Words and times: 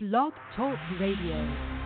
Blog 0.00 0.32
Talk 0.54 0.78
Radio. 1.00 1.77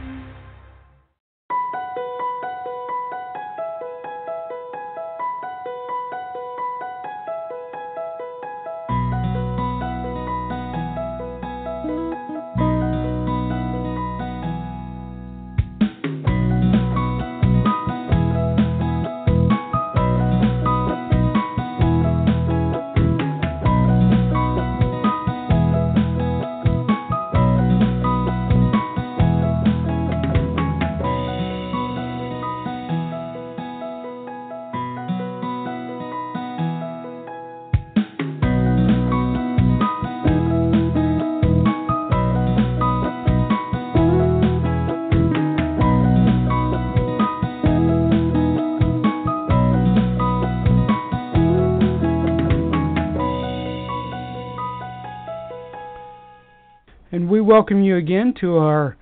Welcome 57.63 57.85
you 57.85 57.97
again 57.97 58.35
to 58.41 58.57
our 58.57 58.97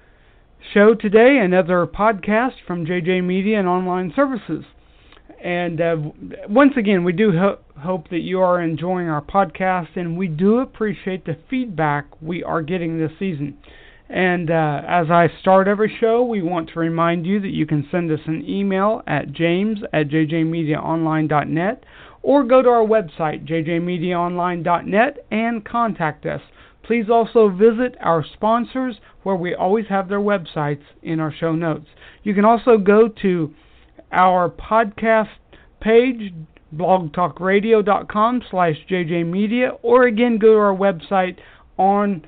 show 0.75 0.93
today, 0.95 1.39
another 1.43 1.87
podcast 1.87 2.53
from 2.67 2.85
JJ 2.85 3.25
Media 3.25 3.59
and 3.59 3.67
Online 3.67 4.13
Services. 4.15 4.67
And 5.43 5.81
uh, 5.81 5.97
once 6.47 6.75
again, 6.77 7.03
we 7.03 7.15
do 7.15 7.33
ho- 7.33 7.61
hope 7.79 8.11
that 8.11 8.19
you 8.19 8.43
are 8.43 8.61
enjoying 8.61 9.09
our 9.09 9.23
podcast, 9.23 9.97
and 9.97 10.15
we 10.19 10.29
do 10.29 10.59
appreciate 10.59 11.25
the 11.25 11.39
feedback 11.49 12.05
we 12.21 12.45
are 12.45 12.61
getting 12.61 12.99
this 12.99 13.13
season. 13.19 13.57
And 14.11 14.51
uh, 14.51 14.83
as 14.87 15.07
I 15.11 15.29
start 15.41 15.67
every 15.67 15.97
show, 15.99 16.23
we 16.23 16.43
want 16.43 16.69
to 16.75 16.81
remind 16.81 17.25
you 17.25 17.41
that 17.41 17.55
you 17.55 17.65
can 17.65 17.89
send 17.91 18.13
us 18.13 18.21
an 18.27 18.45
email 18.47 19.01
at 19.07 19.33
james 19.33 19.79
at 19.95 20.09
jjmediaonline.net 20.11 21.85
or 22.23 22.45
go 22.45 22.61
to 22.61 22.69
our 22.69 22.85
website, 22.87 23.49
jjmediaonline.net, 23.49 25.25
and 25.31 25.65
contact 25.65 26.27
us. 26.27 26.43
Please 26.83 27.07
also 27.11 27.49
visit 27.49 27.97
our 28.01 28.25
sponsors 28.35 28.97
where 29.23 29.37
we 29.37 29.55
always 29.55 29.87
have 29.89 30.09
their 30.09 30.21
websites 30.21 30.83
in 31.03 31.21
our 31.21 31.33
show 31.33 31.53
notes. 31.53 31.87
You 32.23 32.35
can 32.35 32.45
also 32.45 32.79
go 32.79 33.09
to 33.23 33.55
our 34.13 34.49
podcast 34.49 35.29
page, 35.81 36.35
blogtalkradio.com 36.75 38.43
slash 38.51 38.77
jjmedia, 38.91 39.79
or 39.83 40.07
again 40.07 40.39
go 40.39 40.55
to 40.55 40.59
our 40.59 40.75
website 40.75 41.37
on 41.79 42.27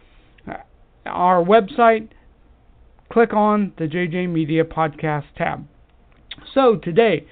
our 1.07 1.45
website, 1.45 2.09
click 3.11 3.33
on 3.33 3.73
the 3.79 3.85
JJ 3.85 4.31
Media 4.31 4.65
Podcast 4.65 5.25
tab. 5.37 5.67
So 6.55 6.77
today, 6.77 7.27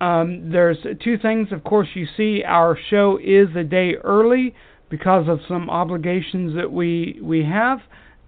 um, 0.00 0.50
there's 0.50 0.78
two 1.02 1.18
things. 1.18 1.48
Of 1.52 1.62
course, 1.62 1.88
you 1.94 2.06
see 2.16 2.42
our 2.44 2.78
show 2.88 3.18
is 3.22 3.48
a 3.56 3.62
day 3.62 3.94
early 4.02 4.54
because 4.90 5.28
of 5.28 5.38
some 5.48 5.70
obligations 5.70 6.54
that 6.56 6.70
we 6.70 7.18
we 7.22 7.44
have, 7.44 7.78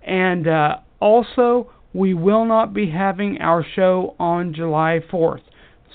and 0.02 0.48
uh, 0.48 0.76
also 1.00 1.70
we 1.92 2.14
will 2.14 2.44
not 2.44 2.72
be 2.72 2.90
having 2.90 3.38
our 3.40 3.64
show 3.74 4.14
on 4.18 4.54
July 4.54 5.00
4th. 5.12 5.42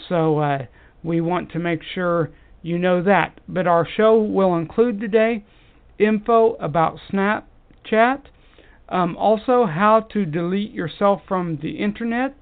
So 0.09 0.39
uh, 0.39 0.65
we 1.03 1.21
want 1.21 1.51
to 1.53 1.59
make 1.59 1.81
sure 1.95 2.29
you 2.61 2.77
know 2.77 3.01
that. 3.01 3.39
But 3.47 3.65
our 3.65 3.87
show 3.97 4.21
will 4.21 4.57
include 4.57 4.99
today 4.99 5.43
info 5.97 6.53
about 6.55 6.99
Snapchat, 7.11 8.21
um, 8.89 9.17
also 9.17 9.65
how 9.65 10.01
to 10.11 10.25
delete 10.25 10.71
yourself 10.71 11.21
from 11.27 11.57
the 11.61 11.71
internet, 11.71 12.35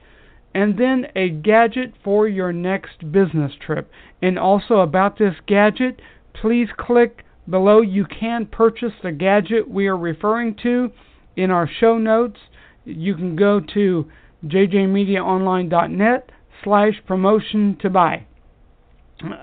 and 0.54 0.78
then 0.78 1.08
a 1.16 1.30
gadget 1.30 1.94
for 2.04 2.28
your 2.28 2.52
next 2.52 3.12
business 3.12 3.54
trip. 3.66 3.90
And 4.22 4.38
also 4.38 4.80
about 4.80 5.18
this 5.18 5.36
gadget, 5.48 6.02
please 6.34 6.70
click 6.78 7.25
below. 7.50 7.82
You 7.82 8.06
can 8.06 8.46
purchase 8.46 8.94
the 9.04 9.12
gadget 9.12 9.70
we 9.70 9.88
are 9.88 9.98
referring 9.98 10.56
to 10.64 10.92
in 11.36 11.52
our 11.52 11.70
show 11.80 11.98
notes. 11.98 12.40
You 12.86 13.16
can 13.16 13.36
go 13.36 13.60
to 13.74 14.06
jjmediaonline.net 14.46 16.32
slash 16.64 16.94
promotion 17.08 17.78
to 17.82 17.90
buy. 17.90 18.26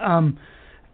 Um, 0.01 0.39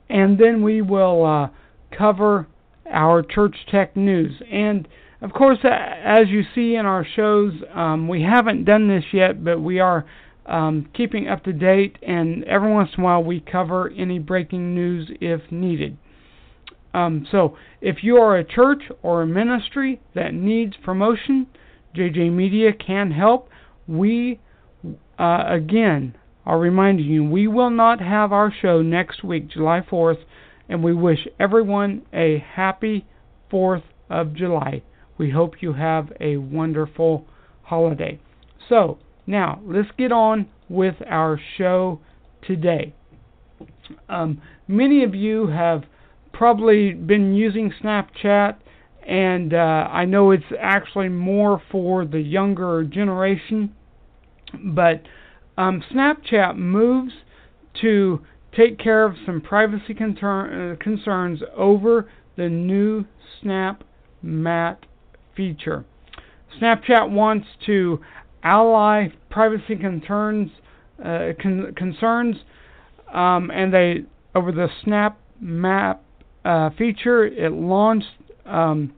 and 0.09 0.39
then 0.39 0.63
we 0.63 0.83
will 0.83 1.25
uh, 1.25 1.49
cover 1.97 2.47
our 2.91 3.23
church 3.23 3.57
tech 3.71 3.97
news. 3.97 4.41
And 4.51 4.89
of 5.21 5.33
course, 5.33 5.59
as 5.65 6.29
you 6.29 6.43
see 6.55 6.77
in 6.77 6.87
our 6.87 7.05
shows, 7.05 7.53
um, 7.75 8.09
we 8.09 8.23
haven't 8.23 8.65
done 8.65 8.89
this 8.89 9.05
yet, 9.13 9.45
but 9.45 9.61
we 9.61 9.81
are 9.81 10.07
um, 10.47 10.89
keeping 10.95 11.29
up 11.29 11.45
to 11.45 11.53
date, 11.53 11.99
and 12.03 12.45
every 12.45 12.73
once 12.73 12.91
in 12.97 13.03
a 13.03 13.05
while 13.05 13.23
we 13.23 13.41
cover 13.41 13.91
any 13.91 14.19
breaking 14.19 14.75
news 14.75 15.11
if 15.21 15.41
needed. 15.51 15.99
Um, 16.95 17.27
so, 17.31 17.57
if 17.81 18.03
you 18.03 18.17
are 18.17 18.37
a 18.37 18.45
church 18.45 18.83
or 19.03 19.23
a 19.23 19.27
ministry 19.27 20.01
that 20.15 20.33
needs 20.33 20.75
promotion, 20.83 21.47
JJ 21.95 22.33
Media 22.33 22.73
can 22.73 23.11
help. 23.11 23.49
We, 23.87 24.41
uh, 25.19 25.45
again, 25.49 26.17
are 26.47 26.59
reminding 26.59 27.07
you 27.07 27.25
we 27.25 27.47
will 27.47 27.71
not 27.71 28.01
have 28.01 28.33
our 28.33 28.53
show 28.63 28.81
next 28.81 29.23
week, 29.23 29.49
July 29.49 29.83
4th, 29.89 30.21
and 30.69 30.83
we 30.83 30.95
wish 30.95 31.29
everyone 31.39 32.03
a 32.13 32.39
happy 32.55 33.07
4th 33.53 33.83
of 34.09 34.35
July. 34.35 34.83
We 35.19 35.31
hope 35.31 35.61
you 35.61 35.75
have 35.75 36.13
a 36.21 36.39
wonderful 36.39 37.27
holiday. 37.63 38.19
So, 38.69 38.99
now 39.27 39.61
let's 39.65 39.91
get 39.99 40.11
on 40.11 40.49
with 40.69 40.97
our 41.07 41.39
show 41.59 42.01
today. 42.47 42.95
Um, 44.09 44.41
many 44.67 45.05
of 45.05 45.15
you 45.15 45.49
have 45.49 45.85
probably 46.39 46.93
been 46.93 47.35
using 47.35 47.73
Snapchat, 47.83 48.59
and 49.05 49.53
uh, 49.53 49.57
I 49.57 50.05
know 50.05 50.31
it's 50.31 50.45
actually 50.61 51.09
more 51.09 51.61
for 51.73 52.05
the 52.05 52.21
younger 52.21 52.85
generation, 52.85 53.75
but 54.55 55.03
um, 55.57 55.83
Snapchat 55.93 56.57
moves 56.57 57.13
to 57.83 58.21
take 58.57 58.79
care 58.79 59.05
of 59.05 59.17
some 59.27 59.41
privacy 59.41 59.95
uh, 59.95 60.77
concerns 60.81 61.41
over 61.57 62.09
the 62.37 62.49
new 62.49 63.05
Snap 63.43 63.83
Map 64.23 64.85
feature. 65.37 65.85
Snapchat 66.63 67.11
wants 67.11 67.49
to 67.67 67.99
ally 68.45 69.09
privacy 69.29 69.75
concerns, 69.75 70.53
uh, 71.05 71.31
con- 71.43 71.75
concerns, 71.77 72.37
um, 73.13 73.51
and 73.51 73.75
they 73.75 74.05
over 74.37 74.53
the 74.53 74.69
Snap 74.85 75.19
Map 75.41 76.05
uh, 76.49 76.71
feature 76.79 77.27
it 77.27 77.53
launched, 77.53 78.07
um, 78.47 78.95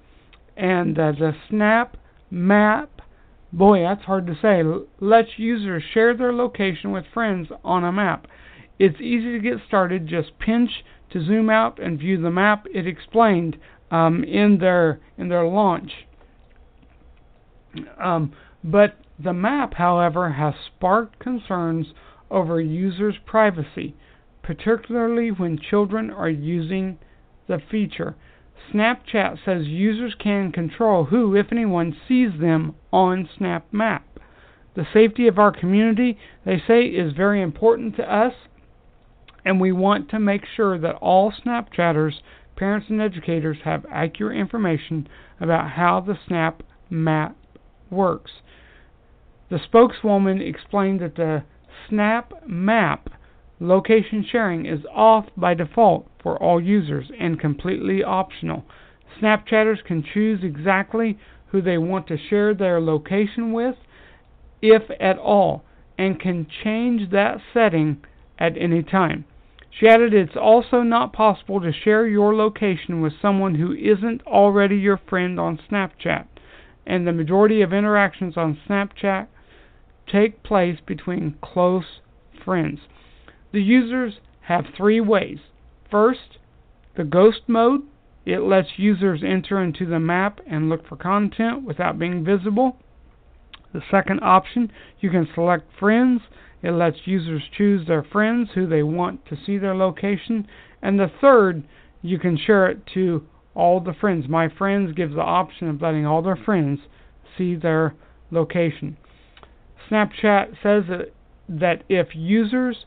and 0.56 0.96
uh, 0.96 1.10
the 1.10 1.32
Snap 1.48 1.96
Map. 2.30 3.02
Boy, 3.52 3.82
that's 3.82 4.04
hard 4.04 4.28
to 4.28 4.38
say. 4.40 4.62
Lets 5.00 5.30
users 5.36 5.82
share 5.92 6.16
their 6.16 6.32
location 6.32 6.92
with 6.92 7.04
friends 7.12 7.48
on 7.64 7.82
a 7.82 7.90
map. 7.90 8.28
It's 8.78 9.00
easy 9.00 9.32
to 9.32 9.40
get 9.40 9.58
started. 9.66 10.06
Just 10.06 10.38
pinch 10.38 10.70
to 11.10 11.24
zoom 11.24 11.50
out 11.50 11.80
and 11.82 11.98
view 11.98 12.22
the 12.22 12.30
map. 12.30 12.66
It 12.72 12.86
explained 12.86 13.56
um, 13.90 14.22
in 14.22 14.58
their 14.58 15.00
in 15.18 15.28
their 15.28 15.44
launch. 15.44 15.90
Um, 18.00 18.32
but 18.62 18.96
the 19.18 19.32
map, 19.32 19.74
however, 19.74 20.30
has 20.30 20.54
sparked 20.66 21.18
concerns 21.18 21.86
over 22.30 22.60
users' 22.60 23.16
privacy, 23.26 23.96
particularly 24.40 25.32
when 25.32 25.58
children 25.58 26.12
are 26.12 26.30
using 26.30 26.96
the 27.50 27.60
feature. 27.70 28.14
Snapchat 28.72 29.38
says 29.44 29.66
users 29.66 30.14
can 30.18 30.52
control 30.52 31.06
who, 31.06 31.34
if 31.34 31.46
anyone, 31.50 31.96
sees 32.06 32.30
them 32.40 32.74
on 32.92 33.28
Snap 33.36 33.66
Map. 33.72 34.06
The 34.76 34.86
safety 34.94 35.26
of 35.26 35.38
our 35.38 35.50
community, 35.50 36.16
they 36.46 36.62
say, 36.66 36.84
is 36.84 37.12
very 37.12 37.42
important 37.42 37.96
to 37.96 38.14
us, 38.14 38.34
and 39.44 39.60
we 39.60 39.72
want 39.72 40.08
to 40.10 40.20
make 40.20 40.42
sure 40.46 40.78
that 40.78 40.94
all 40.96 41.32
Snapchatters, 41.32 42.20
parents, 42.54 42.86
and 42.88 43.02
educators 43.02 43.58
have 43.64 43.84
accurate 43.90 44.38
information 44.38 45.08
about 45.40 45.72
how 45.72 46.00
the 46.00 46.18
Snap 46.28 46.62
Map 46.88 47.36
works. 47.90 48.30
The 49.50 49.58
spokeswoman 49.58 50.40
explained 50.40 51.00
that 51.00 51.16
the 51.16 51.42
Snap 51.88 52.32
Map 52.46 53.10
location 53.60 54.24
sharing 54.30 54.66
is 54.66 54.80
off 54.92 55.26
by 55.36 55.54
default 55.54 56.06
for 56.22 56.42
all 56.42 56.60
users 56.60 57.10
and 57.18 57.38
completely 57.38 58.02
optional. 58.02 58.64
Snapchatters 59.20 59.84
can 59.84 60.02
choose 60.02 60.40
exactly 60.42 61.18
who 61.48 61.60
they 61.60 61.78
want 61.78 62.06
to 62.08 62.16
share 62.16 62.54
their 62.54 62.80
location 62.80 63.52
with, 63.52 63.76
if 64.62 64.82
at 64.98 65.18
all, 65.18 65.64
and 65.98 66.18
can 66.18 66.46
change 66.64 67.10
that 67.10 67.38
setting 67.52 68.02
at 68.38 68.56
any 68.56 68.82
time. 68.82 69.24
She 69.70 69.86
added 69.86 70.14
it's 70.14 70.36
also 70.36 70.82
not 70.82 71.12
possible 71.12 71.60
to 71.60 71.72
share 71.72 72.06
your 72.06 72.34
location 72.34 73.00
with 73.00 73.12
someone 73.20 73.54
who 73.54 73.72
isn't 73.72 74.26
already 74.26 74.76
your 74.76 75.00
friend 75.08 75.38
on 75.38 75.60
Snapchat, 75.70 76.26
and 76.86 77.06
the 77.06 77.12
majority 77.12 77.62
of 77.62 77.72
interactions 77.72 78.36
on 78.36 78.58
Snapchat 78.68 79.26
take 80.10 80.42
place 80.42 80.78
between 80.84 81.36
close 81.42 82.00
friends. 82.44 82.80
The 83.52 83.62
users 83.62 84.14
have 84.42 84.66
three 84.76 85.00
ways. 85.00 85.38
First, 85.90 86.38
the 86.96 87.04
ghost 87.04 87.42
mode. 87.46 87.82
It 88.26 88.40
lets 88.40 88.68
users 88.76 89.22
enter 89.24 89.62
into 89.62 89.86
the 89.86 89.98
map 89.98 90.40
and 90.46 90.68
look 90.68 90.86
for 90.86 90.96
content 90.96 91.64
without 91.64 91.98
being 91.98 92.24
visible. 92.24 92.76
The 93.72 93.82
second 93.90 94.20
option, 94.22 94.70
you 95.00 95.10
can 95.10 95.28
select 95.34 95.70
friends. 95.78 96.22
It 96.62 96.72
lets 96.72 97.06
users 97.06 97.42
choose 97.56 97.86
their 97.86 98.02
friends 98.02 98.50
who 98.54 98.66
they 98.66 98.82
want 98.82 99.24
to 99.26 99.38
see 99.46 99.56
their 99.56 99.74
location. 99.74 100.46
And 100.82 100.98
the 100.98 101.10
third, 101.20 101.64
you 102.02 102.18
can 102.18 102.36
share 102.36 102.66
it 102.68 102.86
to 102.94 103.26
all 103.54 103.80
the 103.80 103.94
friends. 103.94 104.28
My 104.28 104.48
friends 104.48 104.92
gives 104.94 105.14
the 105.14 105.22
option 105.22 105.68
of 105.68 105.80
letting 105.80 106.06
all 106.06 106.22
their 106.22 106.36
friends 106.36 106.80
see 107.36 107.56
their 107.56 107.94
location. 108.30 108.96
Snapchat 109.90 110.56
says 110.62 110.84
that, 110.88 111.12
that 111.48 111.82
if 111.88 112.08
users 112.14 112.84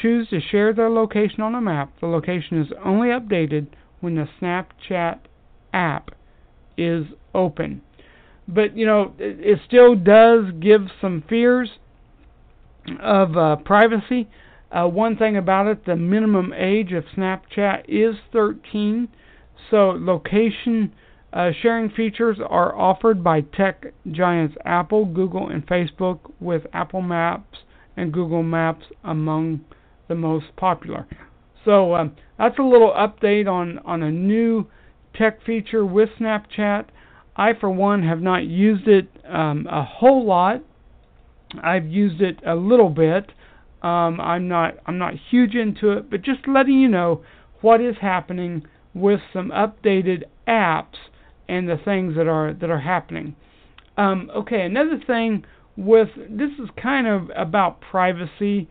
choose 0.00 0.28
to 0.28 0.40
share 0.40 0.72
their 0.72 0.90
location 0.90 1.40
on 1.40 1.54
a 1.54 1.60
map, 1.60 1.92
the 2.00 2.06
location 2.06 2.60
is 2.60 2.68
only 2.84 3.08
updated 3.08 3.66
when 4.00 4.14
the 4.14 4.28
Snapchat 4.40 5.18
app 5.72 6.10
is 6.76 7.06
open. 7.34 7.82
But 8.48 8.76
you 8.76 8.86
know, 8.86 9.12
it, 9.18 9.38
it 9.40 9.58
still 9.66 9.94
does 9.94 10.44
give 10.60 10.82
some 11.00 11.24
fears 11.28 11.70
of 13.00 13.36
uh, 13.36 13.56
privacy. 13.56 14.28
Uh, 14.70 14.86
one 14.86 15.16
thing 15.16 15.36
about 15.36 15.66
it, 15.66 15.86
the 15.86 15.96
minimum 15.96 16.52
age 16.52 16.92
of 16.92 17.04
Snapchat 17.16 17.84
is 17.88 18.16
13, 18.32 19.08
so 19.70 19.90
location 19.98 20.92
uh, 21.32 21.50
sharing 21.60 21.90
features 21.90 22.38
are 22.48 22.74
offered 22.76 23.22
by 23.22 23.40
tech 23.40 23.86
giants 24.10 24.56
Apple, 24.64 25.04
Google, 25.04 25.48
and 25.48 25.66
Facebook, 25.66 26.18
with 26.40 26.62
Apple 26.72 27.02
Maps 27.02 27.58
and 27.96 28.12
Google 28.12 28.42
Maps 28.42 28.86
among 29.04 29.60
the 30.08 30.14
most 30.14 30.46
popular. 30.56 31.06
So 31.64 31.94
um, 31.94 32.16
that's 32.38 32.58
a 32.58 32.62
little 32.62 32.92
update 32.92 33.48
on, 33.48 33.78
on 33.80 34.02
a 34.02 34.10
new 34.10 34.66
tech 35.14 35.44
feature 35.44 35.84
with 35.84 36.08
Snapchat. 36.20 36.86
I, 37.36 37.52
for 37.58 37.70
one, 37.70 38.02
have 38.02 38.20
not 38.20 38.44
used 38.44 38.88
it 38.88 39.08
um, 39.28 39.66
a 39.70 39.84
whole 39.84 40.24
lot. 40.24 40.62
I've 41.62 41.86
used 41.86 42.20
it 42.20 42.38
a 42.46 42.54
little 42.54 42.90
bit. 42.90 43.32
Um, 43.82 44.20
I'm 44.20 44.48
not 44.48 44.74
I'm 44.86 44.98
not 44.98 45.14
huge 45.30 45.54
into 45.54 45.92
it, 45.92 46.10
but 46.10 46.22
just 46.22 46.48
letting 46.48 46.80
you 46.80 46.88
know 46.88 47.22
what 47.60 47.80
is 47.80 47.96
happening 48.00 48.66
with 48.94 49.20
some 49.32 49.50
updated 49.50 50.24
apps 50.48 50.96
and 51.48 51.68
the 51.68 51.76
things 51.84 52.16
that 52.16 52.26
are 52.26 52.52
that 52.54 52.70
are 52.70 52.80
happening. 52.80 53.36
Um, 53.96 54.30
okay, 54.34 54.62
another 54.62 55.00
thing 55.06 55.44
with 55.76 56.08
this 56.16 56.50
is 56.58 56.68
kind 56.82 57.06
of 57.06 57.30
about 57.36 57.80
privacy, 57.80 58.68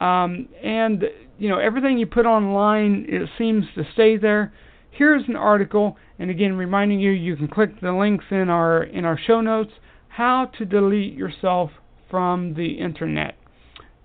um, 0.00 0.48
and 0.62 1.04
you 1.38 1.48
know 1.48 1.58
everything 1.58 1.98
you 1.98 2.06
put 2.06 2.26
online 2.26 3.06
it 3.08 3.28
seems 3.38 3.64
to 3.74 3.84
stay 3.92 4.16
there. 4.16 4.52
Here's 4.90 5.28
an 5.28 5.36
article, 5.36 5.96
and 6.18 6.30
again 6.30 6.54
reminding 6.54 7.00
you 7.00 7.10
you 7.10 7.36
can 7.36 7.48
click 7.48 7.80
the 7.80 7.92
links 7.92 8.24
in 8.30 8.48
our 8.48 8.82
in 8.82 9.04
our 9.04 9.18
show 9.18 9.40
notes. 9.40 9.72
How 10.08 10.50
to 10.58 10.64
delete 10.64 11.14
yourself 11.14 11.70
from 12.10 12.54
the 12.54 12.78
internet. 12.78 13.36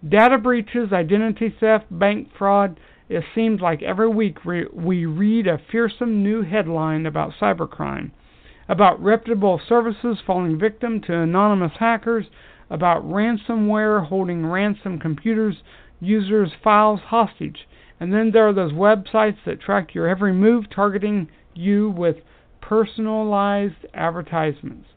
Data 0.08 0.38
breaches, 0.38 0.92
identity 0.92 1.56
theft, 1.60 1.86
bank 1.90 2.30
fraud. 2.38 2.80
It 3.10 3.24
seems 3.34 3.62
like 3.62 3.82
every 3.82 4.10
week 4.10 4.44
we, 4.44 4.66
we 4.74 5.06
read 5.06 5.48
a 5.48 5.62
fearsome 5.72 6.24
new 6.24 6.42
headline 6.42 7.06
about 7.06 7.34
cybercrime, 7.40 8.12
about 8.68 9.02
reputable 9.02 9.62
services 9.68 10.18
falling 10.26 10.60
victim 10.60 11.02
to 11.02 11.14
anonymous 11.14 11.74
hackers, 11.80 12.26
about 12.70 13.04
ransomware 13.04 14.08
holding 14.08 14.46
ransom 14.46 15.00
computers, 15.00 15.56
users' 16.04 16.52
files 16.64 17.00
hostage. 17.08 17.68
And 18.00 18.12
then 18.12 18.32
there 18.32 18.48
are 18.48 18.54
those 18.54 18.74
websites 18.74 19.38
that 19.46 19.62
track 19.62 19.94
your 19.94 20.08
every 20.08 20.34
move, 20.34 20.66
targeting 20.70 21.30
you 21.54 21.90
with 21.90 22.18
personalized 22.62 23.86
advertisements. 23.94 24.88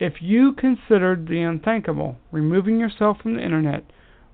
If 0.00 0.14
you 0.20 0.52
considered 0.52 1.28
the 1.28 1.40
unthinkable, 1.42 2.18
removing 2.32 2.80
yourself 2.80 3.18
from 3.22 3.36
the 3.36 3.42
internet, 3.44 3.84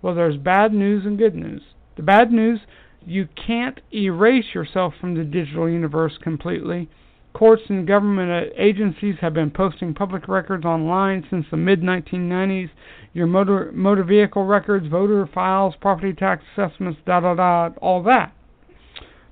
well, 0.03 0.15
there's 0.15 0.37
bad 0.37 0.73
news 0.73 1.05
and 1.05 1.19
good 1.19 1.35
news. 1.35 1.63
The 1.97 2.03
bad 2.03 2.33
news, 2.33 2.61
you 3.05 3.29
can't 3.47 3.81
erase 3.93 4.55
yourself 4.55 4.95
from 5.01 5.15
the 5.15 5.25
digital 5.25 5.69
universe 5.69 6.19
completely. 6.23 6.89
Courts 7.33 7.63
and 7.69 7.87
government 7.87 8.31
uh, 8.31 8.53
agencies 8.57 9.15
have 9.21 9.35
been 9.35 9.51
posting 9.51 9.95
public 9.95 10.27
records 10.27 10.65
online 10.65 11.25
since 11.31 11.47
the 11.51 11.57
mid 11.57 11.81
1990s. 11.81 12.71
Your 13.13 13.27
motor 13.27 13.71
motor 13.73 14.05
vehicle 14.05 14.45
records, 14.45 14.89
voter 14.89 15.29
files, 15.33 15.75
property 15.81 16.13
tax 16.13 16.43
assessments, 16.53 17.01
da 17.07 17.21
da 17.21 17.35
da, 17.35 17.71
all 17.81 18.03
that. 18.03 18.33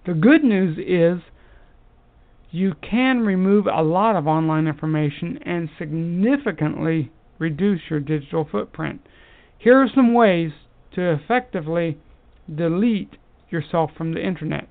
The 0.06 0.14
good 0.14 0.44
news 0.44 0.78
is 0.78 1.22
you 2.50 2.74
can 2.88 3.20
remove 3.20 3.66
a 3.66 3.82
lot 3.82 4.16
of 4.16 4.26
online 4.26 4.66
information 4.66 5.38
and 5.44 5.68
significantly 5.78 7.10
reduce 7.38 7.80
your 7.90 8.00
digital 8.00 8.48
footprint. 8.50 9.00
Here 9.58 9.78
are 9.82 9.88
some 9.94 10.14
ways 10.14 10.52
to 10.94 11.12
effectively 11.12 11.98
delete 12.52 13.16
yourself 13.50 13.90
from 13.96 14.14
the 14.14 14.24
internet. 14.24 14.68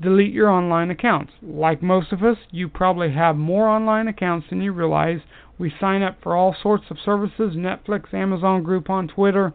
Delete 0.00 0.32
your 0.32 0.48
online 0.48 0.90
accounts. 0.90 1.32
Like 1.42 1.82
most 1.82 2.12
of 2.12 2.22
us, 2.22 2.36
you 2.50 2.68
probably 2.68 3.12
have 3.12 3.36
more 3.36 3.68
online 3.68 4.06
accounts 4.06 4.46
than 4.48 4.62
you 4.62 4.72
realize. 4.72 5.20
We 5.58 5.72
sign 5.80 6.02
up 6.02 6.18
for 6.22 6.36
all 6.36 6.54
sorts 6.62 6.84
of 6.90 6.98
services 7.04 7.56
Netflix, 7.56 8.14
Amazon 8.14 8.62
Groupon, 8.62 9.12
Twitter. 9.12 9.52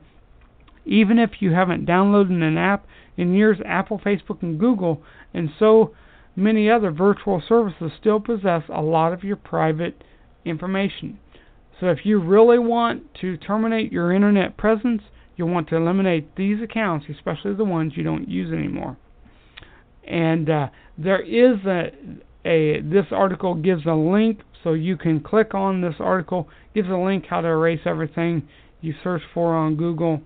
Even 0.86 1.18
if 1.18 1.42
you 1.42 1.54
haven't 1.54 1.86
downloaded 1.86 2.44
an 2.44 2.58
app 2.58 2.86
in 3.16 3.34
years, 3.34 3.60
Apple, 3.66 4.00
Facebook, 4.00 4.42
and 4.42 4.60
Google, 4.60 5.02
and 5.34 5.50
so 5.58 5.94
many 6.36 6.70
other 6.70 6.92
virtual 6.92 7.42
services 7.48 7.92
still 7.98 8.20
possess 8.20 8.64
a 8.68 8.82
lot 8.82 9.14
of 9.14 9.24
your 9.24 9.38
private 9.38 10.04
information. 10.44 11.20
So 11.80 11.88
if 11.88 12.00
you 12.06 12.20
really 12.20 12.60
want 12.60 13.14
to 13.22 13.38
terminate 13.38 13.94
your 13.94 14.12
internet 14.12 14.58
presence, 14.58 15.04
you'll 15.38 15.50
want 15.50 15.70
to 15.70 15.78
eliminate 15.78 16.36
these 16.36 16.62
accounts, 16.62 17.06
especially 17.10 17.54
the 17.54 17.64
ones 17.64 17.94
you 17.96 18.04
don't 18.04 18.28
use 18.28 18.52
anymore. 18.52 18.98
And 20.08 20.50
uh, 20.50 20.68
there 20.98 21.22
is 21.22 21.58
a, 21.66 21.92
a 22.46 22.82
this 22.82 23.06
article 23.12 23.56
gives 23.56 23.86
a 23.86 23.94
link, 23.94 24.42
so 24.64 24.74
you 24.74 24.98
can 24.98 25.20
click 25.20 25.54
on 25.54 25.82
this 25.82 25.96
article. 26.00 26.50
Gives 26.76 26.90
a 26.90 26.98
link 26.98 27.26
how 27.30 27.42
to 27.42 27.48
erase 27.48 27.82
everything 27.86 28.48
you 28.82 28.94
search 29.04 29.22
for 29.34 29.56
on 29.56 29.76
Google. 29.76 30.22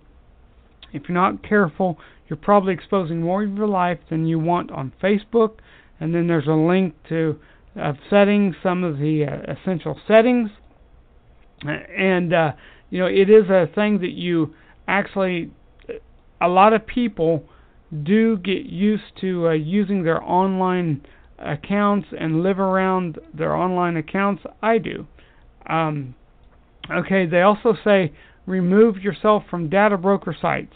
If 0.94 1.04
you're 1.08 1.18
not 1.18 1.44
careful, 1.44 1.98
you're 2.28 2.38
probably 2.38 2.74
exposing 2.74 3.22
more 3.22 3.44
of 3.44 3.56
your 3.56 3.68
life 3.68 4.00
than 4.10 4.26
you 4.26 4.40
want 4.40 4.72
on 4.72 4.94
Facebook 5.04 5.58
and 6.00 6.14
then 6.14 6.28
there's 6.28 6.48
a 6.48 6.52
link 6.52 6.96
to 7.10 7.40
uh, 7.80 7.94
settings, 8.10 8.56
some 8.62 8.84
of 8.84 8.98
the 8.98 9.26
uh, 9.26 9.54
essential 9.54 10.00
settings, 10.08 10.50
and 11.66 12.34
uh, 12.34 12.52
you 12.90 13.00
know 13.00 13.08
it 13.08 13.30
is 13.30 13.50
a 13.50 13.68
thing 13.74 14.00
that 14.00 14.12
you 14.12 14.54
actually 14.88 15.52
a 16.40 16.48
lot 16.48 16.74
of 16.74 16.86
people 16.86 17.44
do 18.04 18.38
get 18.38 18.66
used 18.66 19.04
to 19.22 19.48
uh, 19.48 19.52
using 19.52 20.04
their 20.04 20.22
online 20.24 21.06
accounts 21.40 22.08
and 22.18 22.42
live 22.44 22.60
around 22.60 23.20
their 23.34 23.56
online 23.56 23.98
accounts. 23.98 24.44
I 24.62 24.78
do. 24.78 25.08
Um, 25.70 26.16
okay, 26.92 27.26
they 27.26 27.42
also 27.42 27.76
say 27.84 28.12
remove 28.46 28.98
yourself 28.98 29.44
from 29.50 29.70
data 29.70 29.98
broker 29.98 30.36
sites. 30.40 30.74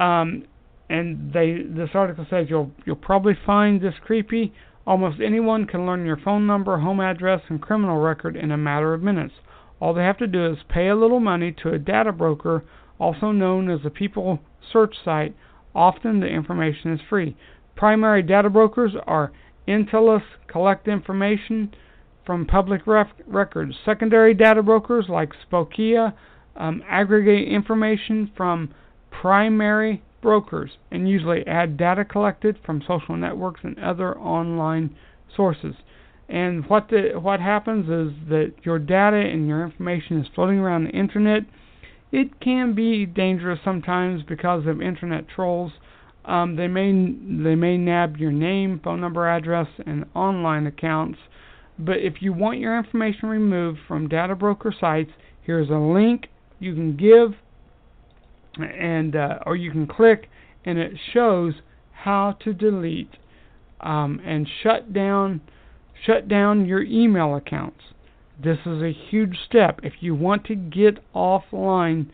Um, 0.00 0.44
and 0.90 1.32
they 1.32 1.62
this 1.68 1.90
article 1.94 2.26
says 2.30 2.46
you'll 2.48 2.70
you'll 2.86 2.96
probably 2.96 3.36
find 3.46 3.80
this 3.80 3.94
creepy. 4.04 4.52
Almost 4.86 5.20
anyone 5.20 5.66
can 5.66 5.84
learn 5.84 6.06
your 6.06 6.16
phone 6.16 6.46
number, 6.46 6.78
home 6.78 7.00
address, 7.00 7.42
and 7.48 7.60
criminal 7.60 7.98
record 7.98 8.36
in 8.36 8.50
a 8.50 8.56
matter 8.56 8.94
of 8.94 9.02
minutes. 9.02 9.34
All 9.80 9.92
they 9.92 10.02
have 10.02 10.18
to 10.18 10.26
do 10.26 10.46
is 10.46 10.58
pay 10.68 10.88
a 10.88 10.96
little 10.96 11.20
money 11.20 11.54
to 11.62 11.70
a 11.70 11.78
data 11.78 12.10
broker, 12.10 12.64
also 12.98 13.30
known 13.30 13.70
as 13.70 13.80
a 13.84 13.90
people 13.90 14.40
search 14.72 14.96
site. 15.04 15.36
Often 15.78 16.18
the 16.18 16.26
information 16.26 16.92
is 16.92 17.00
free. 17.08 17.36
Primary 17.76 18.20
data 18.20 18.50
brokers 18.50 18.94
are 19.06 19.30
Intelius 19.68 20.24
collect 20.48 20.88
information 20.88 21.72
from 22.26 22.46
public 22.46 22.84
ref- 22.84 23.12
records. 23.28 23.76
Secondary 23.84 24.34
data 24.34 24.60
brokers 24.60 25.06
like 25.08 25.30
Spokeo 25.48 26.12
um, 26.56 26.82
aggregate 26.88 27.46
information 27.46 28.28
from 28.36 28.74
primary 29.12 30.02
brokers 30.20 30.72
and 30.90 31.08
usually 31.08 31.46
add 31.46 31.76
data 31.76 32.04
collected 32.04 32.58
from 32.66 32.82
social 32.84 33.16
networks 33.16 33.60
and 33.62 33.78
other 33.78 34.18
online 34.18 34.96
sources. 35.36 35.76
And 36.28 36.66
what 36.68 36.88
the 36.88 37.12
what 37.20 37.38
happens 37.38 37.84
is 37.84 38.18
that 38.28 38.52
your 38.64 38.80
data 38.80 39.16
and 39.16 39.46
your 39.46 39.62
information 39.64 40.20
is 40.20 40.26
floating 40.34 40.58
around 40.58 40.86
the 40.86 40.90
internet. 40.90 41.44
It 42.10 42.40
can 42.40 42.74
be 42.74 43.04
dangerous 43.04 43.58
sometimes 43.64 44.22
because 44.22 44.66
of 44.66 44.80
internet 44.80 45.28
trolls. 45.28 45.72
Um, 46.24 46.56
they 46.56 46.68
may 46.68 46.92
they 46.92 47.54
may 47.54 47.76
nab 47.76 48.16
your 48.16 48.32
name, 48.32 48.80
phone 48.82 49.00
number, 49.00 49.28
address, 49.28 49.68
and 49.86 50.04
online 50.14 50.66
accounts. 50.66 51.18
But 51.78 51.98
if 51.98 52.20
you 52.20 52.32
want 52.32 52.58
your 52.58 52.76
information 52.76 53.28
removed 53.28 53.78
from 53.86 54.08
data 54.08 54.34
broker 54.34 54.74
sites, 54.78 55.10
here's 55.42 55.70
a 55.70 55.74
link 55.74 56.26
you 56.58 56.74
can 56.74 56.96
give, 56.96 57.34
and 58.58 59.14
uh, 59.14 59.38
or 59.46 59.56
you 59.56 59.70
can 59.70 59.86
click, 59.86 60.28
and 60.64 60.78
it 60.78 60.92
shows 61.12 61.54
how 61.92 62.36
to 62.44 62.52
delete 62.52 63.14
um, 63.80 64.20
and 64.24 64.48
shut 64.62 64.92
down 64.92 65.40
shut 66.04 66.28
down 66.28 66.66
your 66.66 66.82
email 66.82 67.34
accounts. 67.36 67.80
This 68.42 68.58
is 68.66 68.82
a 68.82 68.92
huge 68.92 69.36
step. 69.46 69.80
If 69.82 69.94
you 70.00 70.14
want 70.14 70.44
to 70.46 70.54
get 70.54 70.98
offline, 71.12 72.10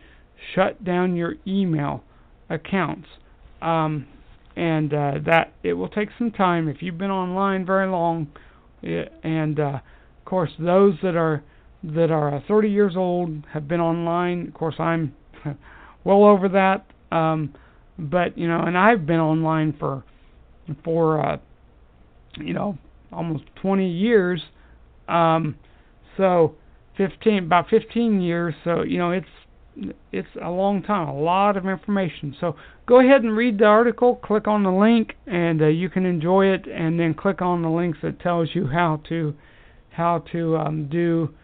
shut 0.55 0.83
down 0.83 1.17
your 1.17 1.35
email 1.47 2.03
accounts. 2.49 3.09
Um, 3.61 4.07
and 4.57 4.93
uh, 4.95 5.13
that 5.27 5.53
it 5.63 5.75
will 5.75 5.89
take 5.89 6.09
some 6.17 6.31
time 6.31 6.69
if 6.69 6.81
you've 6.81 6.99
been 6.99 7.11
online 7.11 7.67
very 7.67 7.89
long. 7.91 8.29
And 8.83 9.59
uh, 9.59 9.81
of 9.81 10.25
course, 10.25 10.51
those 10.59 10.95
that 11.03 11.17
are 11.17 11.43
that 11.83 12.11
are 12.11 12.37
uh, 12.37 12.41
30 12.49 12.71
years 12.71 12.95
old 12.97 13.45
have 13.53 13.69
been 13.69 13.81
online. 13.81 14.49
Of 14.49 14.55
course, 14.55 14.77
I'm 14.79 15.15
well 16.05 16.25
over 16.25 16.49
that. 16.51 16.87
Um, 17.15 17.55
but 17.99 18.37
you 18.39 18.49
know, 18.49 18.61
and 18.61 18.77
I've 18.79 19.07
been 19.07 19.21
online 19.21 19.75
for 19.79 20.05
for 20.85 21.25
uh, 21.25 21.39
you 22.37 22.55
know 22.55 22.79
almost 23.13 23.45
20 23.61 23.89
years. 23.89 24.43
Um, 25.09 25.57
so 26.17 26.55
15 26.97 27.45
about 27.45 27.69
15 27.69 28.21
years. 28.21 28.55
So 28.65 28.83
you 28.83 28.99
know 28.99 29.11
it's 29.13 29.27
it's 30.13 30.29
a 30.41 30.51
long 30.51 30.83
time, 30.83 31.09
a 31.09 31.21
lot 31.21 31.57
of 31.57 31.67
information. 31.67 32.37
So 32.41 32.57
go 32.87 33.01
ahead 33.01 33.23
and 33.23 33.37
read 33.37 33.59
the 33.59 33.65
article, 33.65 34.17
click 34.17 34.47
on 34.47 34.63
the 34.63 34.71
link, 34.71 35.15
and 35.27 35.61
uh, 35.61 35.67
you 35.67 35.89
can 35.91 36.07
enjoy 36.07 36.47
it. 36.47 36.67
And 36.67 36.99
then 36.99 37.15
click 37.15 37.43
on 37.43 37.63
the 37.63 37.69
links 37.69 37.99
that 38.03 38.21
tells 38.21 38.51
you 38.55 38.69
how 38.69 39.01
to 39.09 39.35
how 39.91 40.25
to 40.33 40.57
um, 40.57 40.89
do 40.89 41.35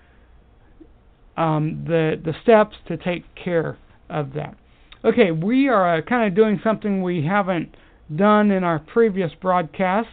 um, 1.36 1.84
the 1.86 2.20
the 2.24 2.34
steps 2.42 2.76
to 2.88 2.96
take 2.96 3.24
care 3.34 3.78
of 4.08 4.34
that. 4.34 4.56
Okay, 5.04 5.30
we 5.30 5.68
are 5.68 5.98
uh, 5.98 6.02
kind 6.02 6.28
of 6.28 6.36
doing 6.36 6.60
something 6.62 7.02
we 7.02 7.24
haven't 7.24 7.74
done 8.14 8.50
in 8.50 8.64
our 8.64 8.78
previous 8.78 9.30
broadcast. 9.40 10.08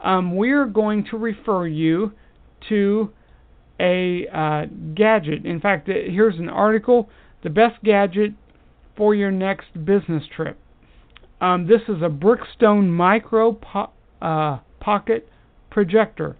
Um, 0.00 0.36
we're 0.36 0.66
going 0.66 1.06
to 1.10 1.16
refer 1.16 1.66
you 1.66 2.12
to 2.68 3.10
a 3.80 4.26
uh, 4.32 4.66
gadget. 4.94 5.44
In 5.44 5.60
fact, 5.60 5.88
here's 5.88 6.38
an 6.38 6.48
article 6.48 7.08
the 7.42 7.50
best 7.50 7.82
gadget 7.84 8.32
for 8.96 9.14
your 9.14 9.30
next 9.30 9.66
business 9.84 10.24
trip. 10.34 10.58
Um, 11.40 11.66
this 11.66 11.82
is 11.82 12.02
a 12.02 12.08
Brookstone 12.08 12.88
Micro 12.88 13.52
po- 13.52 13.90
uh, 14.22 14.58
Pocket 14.80 15.28
Projector, 15.70 16.36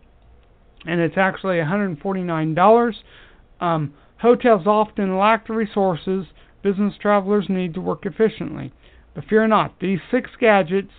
and 0.87 1.01
it's 1.01 1.19
actually 1.19 1.57
$149. 1.57 2.95
Um, 3.61 3.95
hotels 4.19 4.67
often 4.67 5.19
lack 5.19 5.47
the 5.47 5.53
resources 5.53 6.27
business 6.63 6.95
travelers 7.01 7.47
need 7.49 7.75
to 7.75 7.81
work 7.81 8.07
efficiently. 8.07 8.73
But 9.15 9.25
fear 9.27 9.47
not, 9.47 9.79
these 9.81 10.01
six 10.11 10.31
gadgets, 10.41 10.93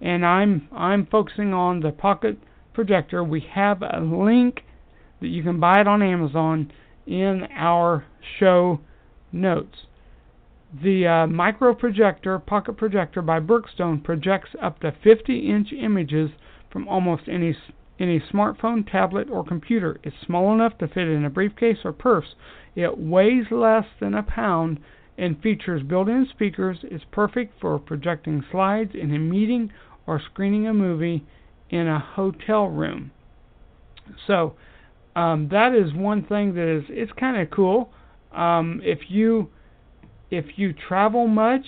and 0.00 0.24
I'm 0.24 0.68
I'm 0.72 1.06
focusing 1.06 1.52
on 1.52 1.80
the 1.80 1.90
Pocket 1.90 2.38
Projector. 2.72 3.24
We 3.24 3.40
have 3.52 3.82
a 3.82 4.00
link 4.00 4.62
that 5.20 5.28
you 5.28 5.42
can 5.42 5.60
buy 5.60 5.80
it 5.80 5.86
on 5.88 6.02
Amazon 6.02 6.72
in 7.06 7.46
our 7.56 8.04
show 8.38 8.80
notes. 9.32 9.86
The 10.82 11.06
uh, 11.06 11.26
micro 11.26 11.74
projector, 11.74 12.38
pocket 12.38 12.76
projector 12.76 13.22
by 13.22 13.40
Brookstone, 13.40 14.04
projects 14.04 14.50
up 14.60 14.80
to 14.80 14.94
50 15.02 15.50
inch 15.50 15.72
images 15.72 16.30
from 16.70 16.86
almost 16.88 17.22
any 17.26 17.56
any 17.98 18.20
smartphone, 18.20 18.88
tablet, 18.88 19.28
or 19.28 19.44
computer. 19.44 19.98
It's 20.04 20.14
small 20.24 20.54
enough 20.54 20.78
to 20.78 20.86
fit 20.86 21.08
in 21.08 21.24
a 21.24 21.30
briefcase 21.30 21.78
or 21.84 21.92
purse. 21.92 22.36
It 22.76 22.96
weighs 22.96 23.46
less 23.50 23.86
than 23.98 24.14
a 24.14 24.22
pound 24.22 24.78
and 25.16 25.42
features 25.42 25.82
built-in 25.82 26.28
speakers. 26.30 26.78
It's 26.84 27.04
perfect 27.10 27.60
for 27.60 27.76
projecting 27.80 28.44
slides 28.52 28.92
in 28.94 29.12
a 29.12 29.18
meeting 29.18 29.72
or 30.06 30.20
screening 30.20 30.68
a 30.68 30.74
movie 30.74 31.26
in 31.70 31.88
a 31.88 31.98
hotel 31.98 32.68
room. 32.68 33.10
So 34.26 34.54
um, 35.18 35.48
that 35.50 35.74
is 35.74 35.92
one 35.94 36.24
thing 36.24 36.54
that 36.54 36.76
is 36.78 36.84
it's 36.88 37.10
kind 37.18 37.40
of 37.40 37.50
cool. 37.50 37.90
Um, 38.32 38.80
if 38.84 38.98
you 39.08 39.50
if 40.30 40.44
you 40.56 40.72
travel 40.72 41.26
much 41.26 41.64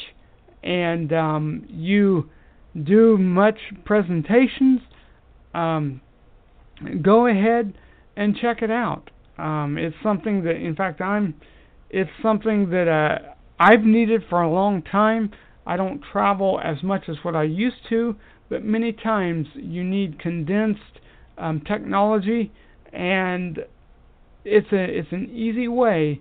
and 0.63 1.13
um, 1.13 1.65
you 1.69 2.31
do 2.81 3.19
much 3.19 3.59
presentations, 3.85 4.81
um, 5.53 6.01
go 7.03 7.27
ahead 7.27 7.75
and 8.17 8.37
check 8.37 8.63
it 8.63 8.71
out. 8.71 9.11
Um, 9.37 9.77
it's 9.79 9.97
something 10.03 10.45
that, 10.45 10.57
in 10.57 10.77
fact, 10.77 11.01
I'm. 11.01 11.35
It's 11.89 12.11
something 12.23 12.71
that 12.71 12.87
uh, 12.87 13.33
I've 13.59 13.83
needed 13.83 14.23
for 14.31 14.43
a 14.43 14.51
long 14.51 14.83
time. 14.83 15.33
I 15.67 15.77
don't 15.77 16.01
travel 16.13 16.61
as 16.63 16.85
much 16.85 17.09
as 17.09 17.17
what 17.23 17.35
I 17.35 17.43
used 17.43 17.89
to, 17.89 18.15
but 18.49 18.63
many 18.63 18.93
times 18.93 19.49
you 19.57 19.83
need 19.83 20.21
condensed 20.21 21.01
um, 21.37 21.63
technology, 21.67 22.53
and 22.93 23.59
it's 24.45 24.73
a 24.73 24.83
it's 24.83 25.13
an 25.13 25.31
easy 25.31 25.69
way 25.69 26.21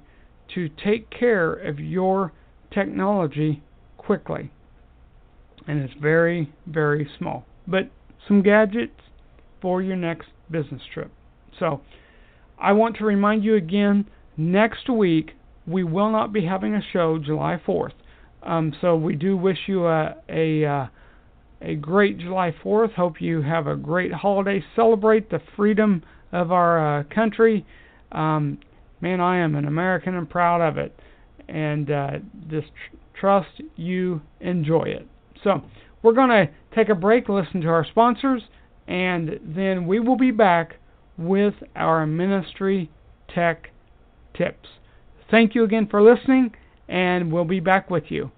to 0.55 0.69
take 0.83 1.09
care 1.09 1.53
of 1.53 1.79
your 1.79 2.33
technology 2.71 3.61
quickly. 3.97 4.51
And 5.67 5.79
it's 5.79 5.93
very, 6.01 6.51
very 6.65 7.07
small. 7.17 7.45
But 7.67 7.89
some 8.27 8.41
gadgets 8.41 8.99
for 9.61 9.81
your 9.81 9.95
next 9.95 10.29
business 10.49 10.81
trip. 10.93 11.11
So, 11.59 11.81
I 12.57 12.73
want 12.73 12.97
to 12.97 13.05
remind 13.05 13.43
you 13.43 13.55
again 13.55 14.05
next 14.35 14.89
week 14.89 15.31
we 15.67 15.83
will 15.83 16.11
not 16.11 16.33
be 16.33 16.45
having 16.45 16.73
a 16.73 16.81
show 16.91 17.19
July 17.19 17.61
4th. 17.65 17.91
Um, 18.41 18.73
so, 18.81 18.95
we 18.95 19.15
do 19.15 19.37
wish 19.37 19.57
you 19.67 19.85
a, 19.85 20.15
a, 20.27 20.65
uh, 20.65 20.87
a 21.61 21.75
great 21.75 22.17
July 22.17 22.53
4th. 22.63 22.93
Hope 22.93 23.21
you 23.21 23.41
have 23.41 23.67
a 23.67 23.75
great 23.75 24.11
holiday. 24.11 24.63
Celebrate 24.75 25.29
the 25.29 25.41
freedom 25.55 26.03
of 26.31 26.51
our 26.51 26.99
uh, 26.99 27.03
country. 27.03 27.65
Um, 28.11 28.59
man, 29.01 29.19
I 29.19 29.37
am 29.37 29.55
an 29.55 29.65
American 29.65 30.15
and 30.15 30.29
proud 30.29 30.61
of 30.61 30.77
it. 30.77 30.97
And 31.47 31.89
uh, 31.89 32.11
just 32.49 32.67
tr- 32.67 32.97
trust 33.19 33.61
you 33.75 34.21
enjoy 34.39 34.83
it. 34.83 35.07
So, 35.43 35.63
we're 36.01 36.13
going 36.13 36.29
to 36.29 36.49
take 36.75 36.89
a 36.89 36.95
break, 36.95 37.27
listen 37.27 37.61
to 37.61 37.67
our 37.67 37.85
sponsors, 37.85 38.43
and 38.87 39.39
then 39.43 39.85
we 39.85 39.99
will 39.99 40.17
be 40.17 40.31
back 40.31 40.75
with 41.17 41.53
our 41.75 42.05
ministry 42.05 42.89
tech 43.33 43.69
tips. 44.37 44.67
Thank 45.29 45.55
you 45.55 45.63
again 45.63 45.87
for 45.89 46.01
listening, 46.01 46.55
and 46.87 47.31
we'll 47.31 47.45
be 47.45 47.59
back 47.59 47.89
with 47.89 48.05
you. 48.09 48.31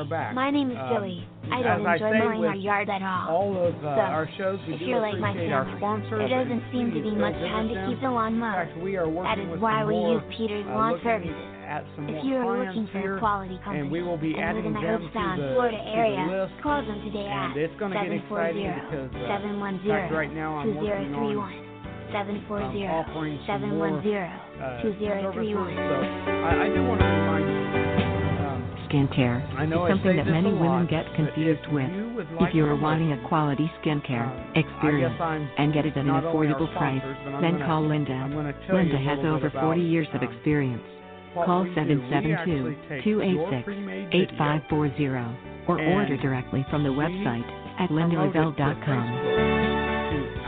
And 0.00 0.08
hey, 0.08 0.16
we 0.16 0.16
are 0.16 0.32
back. 0.32 0.34
my 0.34 0.50
name 0.50 0.70
is 0.70 0.76
Um, 0.80 0.88
Billy. 0.94 1.28
I 1.52 1.62
don't 1.62 1.84
enjoy 1.84 2.12
say 2.12 2.18
mowing 2.18 2.44
our 2.44 2.54
yard 2.56 2.88
at 2.88 3.02
all. 3.02 3.28
All 3.28 3.52
of 3.66 3.74
uh, 3.84 3.96
So, 3.96 4.00
our 4.00 4.28
shows, 4.38 4.60
we 4.66 4.74
if 4.74 4.78
do 4.80 4.84
you're 4.86 5.00
like 5.00 5.18
my 5.18 5.30
appreciate 5.30 5.52
our 5.52 5.66
sponsors. 5.76 6.30
there 6.30 6.44
doesn't 6.44 6.64
seem 6.72 6.92
to 6.94 7.00
be 7.02 7.10
much 7.10 7.34
time 7.34 7.68
to 7.68 7.74
keep 7.88 8.00
the 8.00 8.10
lawn 8.10 8.38
mowed. 8.38 8.54
fact, 8.54 8.74
That 8.80 9.38
is 9.38 9.60
why 9.60 9.84
we 9.84 9.94
more, 9.94 10.14
use 10.14 10.22
Peter's 10.36 10.66
uh, 10.66 10.74
Lawn 10.74 11.00
Services. 11.02 11.34
At 11.66 11.84
some 11.94 12.08
If 12.08 12.24
you 12.24 12.34
are 12.36 12.66
looking 12.66 12.86
for 12.90 13.16
a 13.16 13.18
quality 13.20 13.58
company 13.62 13.80
and 13.80 13.90
we 13.90 14.02
will 14.02 14.16
be 14.16 14.34
and 14.34 14.42
live 14.42 14.46
adding 14.56 14.66
in 14.66 14.72
the 14.74 14.80
them 14.80 15.02
to 15.02 15.42
the, 15.42 15.54
Florida 15.54 15.78
area, 15.86 16.26
list. 16.26 16.62
call 16.62 16.82
them 16.82 16.98
today 17.04 17.26
at 17.28 17.56
it's 17.56 17.76
going 17.78 17.92
to 17.92 17.98
get 18.00 18.10
exciting 18.10 18.72
because, 18.90 19.10
uh, 19.14 19.28
740 19.38 19.78
in 19.78 19.86
fact, 19.86 20.12
right 20.12 20.32
now 20.34 20.56
I'm 20.58 20.74
working 20.74 21.14
on 21.14 21.36
2031. 21.36 21.70
740 22.10 22.86
um, 22.86 22.90
offering 22.90 23.38
some 23.46 23.62
more 23.70 24.02
710 24.02 24.18
uh, 24.58 24.82
2031. 24.82 25.76
So 25.78 25.94
I, 26.42 26.66
I 26.66 26.68
do 26.74 26.82
want 26.82 26.98
to 27.00 27.06
remind 27.06 27.46
you. 27.46 28.09
Skincare 28.90 29.40
is 29.74 29.88
something 29.88 30.16
that 30.16 30.26
many 30.26 30.52
women 30.52 30.66
lot, 30.68 30.90
get 30.90 31.06
confused 31.16 31.60
if 31.66 31.72
with. 31.72 31.90
You 31.90 32.26
like 32.36 32.50
If 32.50 32.54
you 32.56 32.64
are 32.66 32.76
wanting 32.76 33.12
a 33.12 33.28
quality 33.28 33.70
skincare 33.82 34.26
um, 34.26 34.52
experience 34.56 35.14
I 35.16 35.18
guess 35.18 35.22
I'm 35.22 35.50
and 35.58 35.72
get 35.74 35.86
it 35.86 35.96
at 35.96 35.96
an 35.96 36.06
not 36.08 36.24
only 36.24 36.48
our 36.48 36.54
affordable 36.60 36.72
price, 36.76 37.02
then 37.40 37.52
gonna- 37.52 37.66
call 37.66 37.86
Linda. 37.88 38.12
I'm 38.12 38.32
going 38.32 38.46
to 38.46 38.52
tell 38.66 38.76
Linda 38.76 38.98
has 38.98 39.18
over 39.24 39.50
40 39.50 39.58
about, 39.58 39.78
years 39.80 40.06
of 40.14 40.22
um, 40.22 40.28
experience. 40.32 40.82
what 41.34 41.46
Call 41.46 41.62
we 41.62 41.70
do. 41.70 41.74
We 42.24 42.34
actually 42.34 42.76
take 42.88 43.06
your 43.06 43.22
772-286-8540 43.24 45.68
or 45.68 45.78
And 45.78 45.94
order 45.94 46.16
directly 46.18 46.66
from 46.70 46.82
the 46.84 46.90
website 46.90 47.48
at 47.80 47.90
promote 48.86 49.69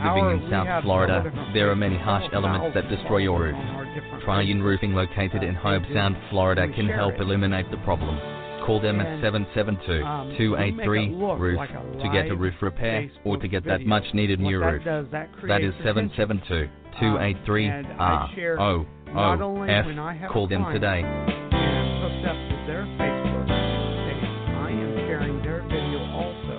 Living 0.03 0.29
in 0.43 0.49
South 0.49 0.83
Florida, 0.83 1.23
there 1.53 1.69
are 1.71 1.75
many 1.75 1.97
harsh 1.97 2.25
elements 2.33 2.73
that 2.75 2.89
destroy 2.89 3.17
your 3.17 3.39
roof. 3.43 3.55
on 3.55 4.21
Triune. 4.23 4.61
Roofing 4.61 4.93
located 4.93 5.43
in 5.43 5.55
Hobe 5.55 5.83
Sound, 5.93 6.15
Florida 6.29 6.67
can 6.73 6.87
help 6.87 7.15
eliminate 7.19 7.69
the 7.71 7.77
problem. 7.77 8.17
Call 8.65 8.79
them 8.81 8.99
at 9.01 9.07
And, 9.07 9.21
772 9.21 10.03
um, 10.05 10.29
we 10.29 10.37
283 10.37 11.07
make 11.07 11.09
it 11.11 11.19
look 11.19 11.39
Roof 11.39 11.59
to 12.01 12.09
get 12.13 12.31
a 12.31 12.35
roof 12.35 12.53
repair 12.61 13.09
or 13.25 13.37
to 13.37 13.47
get 13.47 13.65
that 13.65 13.85
much 13.85 14.05
needed 14.13 14.39
new 14.39 14.57
roof. 14.59 14.83
that 14.85 15.27
is 15.27 15.33
creates 15.39 15.75
attention. 15.81 16.11
772 16.15 16.69
283 16.99 17.67
Um, 17.67 17.73
and 17.73 17.87
I 18.01 18.31
share 18.35 18.59
R 18.59 18.87
not 19.13 19.41
O 19.41 19.43
only 19.43 19.73
O 19.73 19.85
when 19.85 19.99
I 19.99 20.13
have 20.13 20.23
F. 20.23 20.29
a 20.29 20.33
Call 20.33 20.47
them 20.47 20.65
today. 20.71 21.01
and 21.03 21.55
I'm 21.55 22.01
hooked 22.01 22.25
up 22.27 22.39
to 22.39 22.55
their 22.67 22.85
Facebook 22.95 23.47
page, 23.51 24.31
I 24.55 24.69
am 24.71 24.91
sharing 25.11 25.37
their 25.43 25.61
video 25.67 25.99
also 26.15 26.55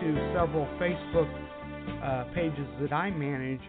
to 0.00 0.32
several 0.32 0.64
Facebook 0.80 1.28
uh, 2.02 2.24
pages 2.34 2.66
that 2.80 2.92
I 2.92 3.10
manage 3.10 3.60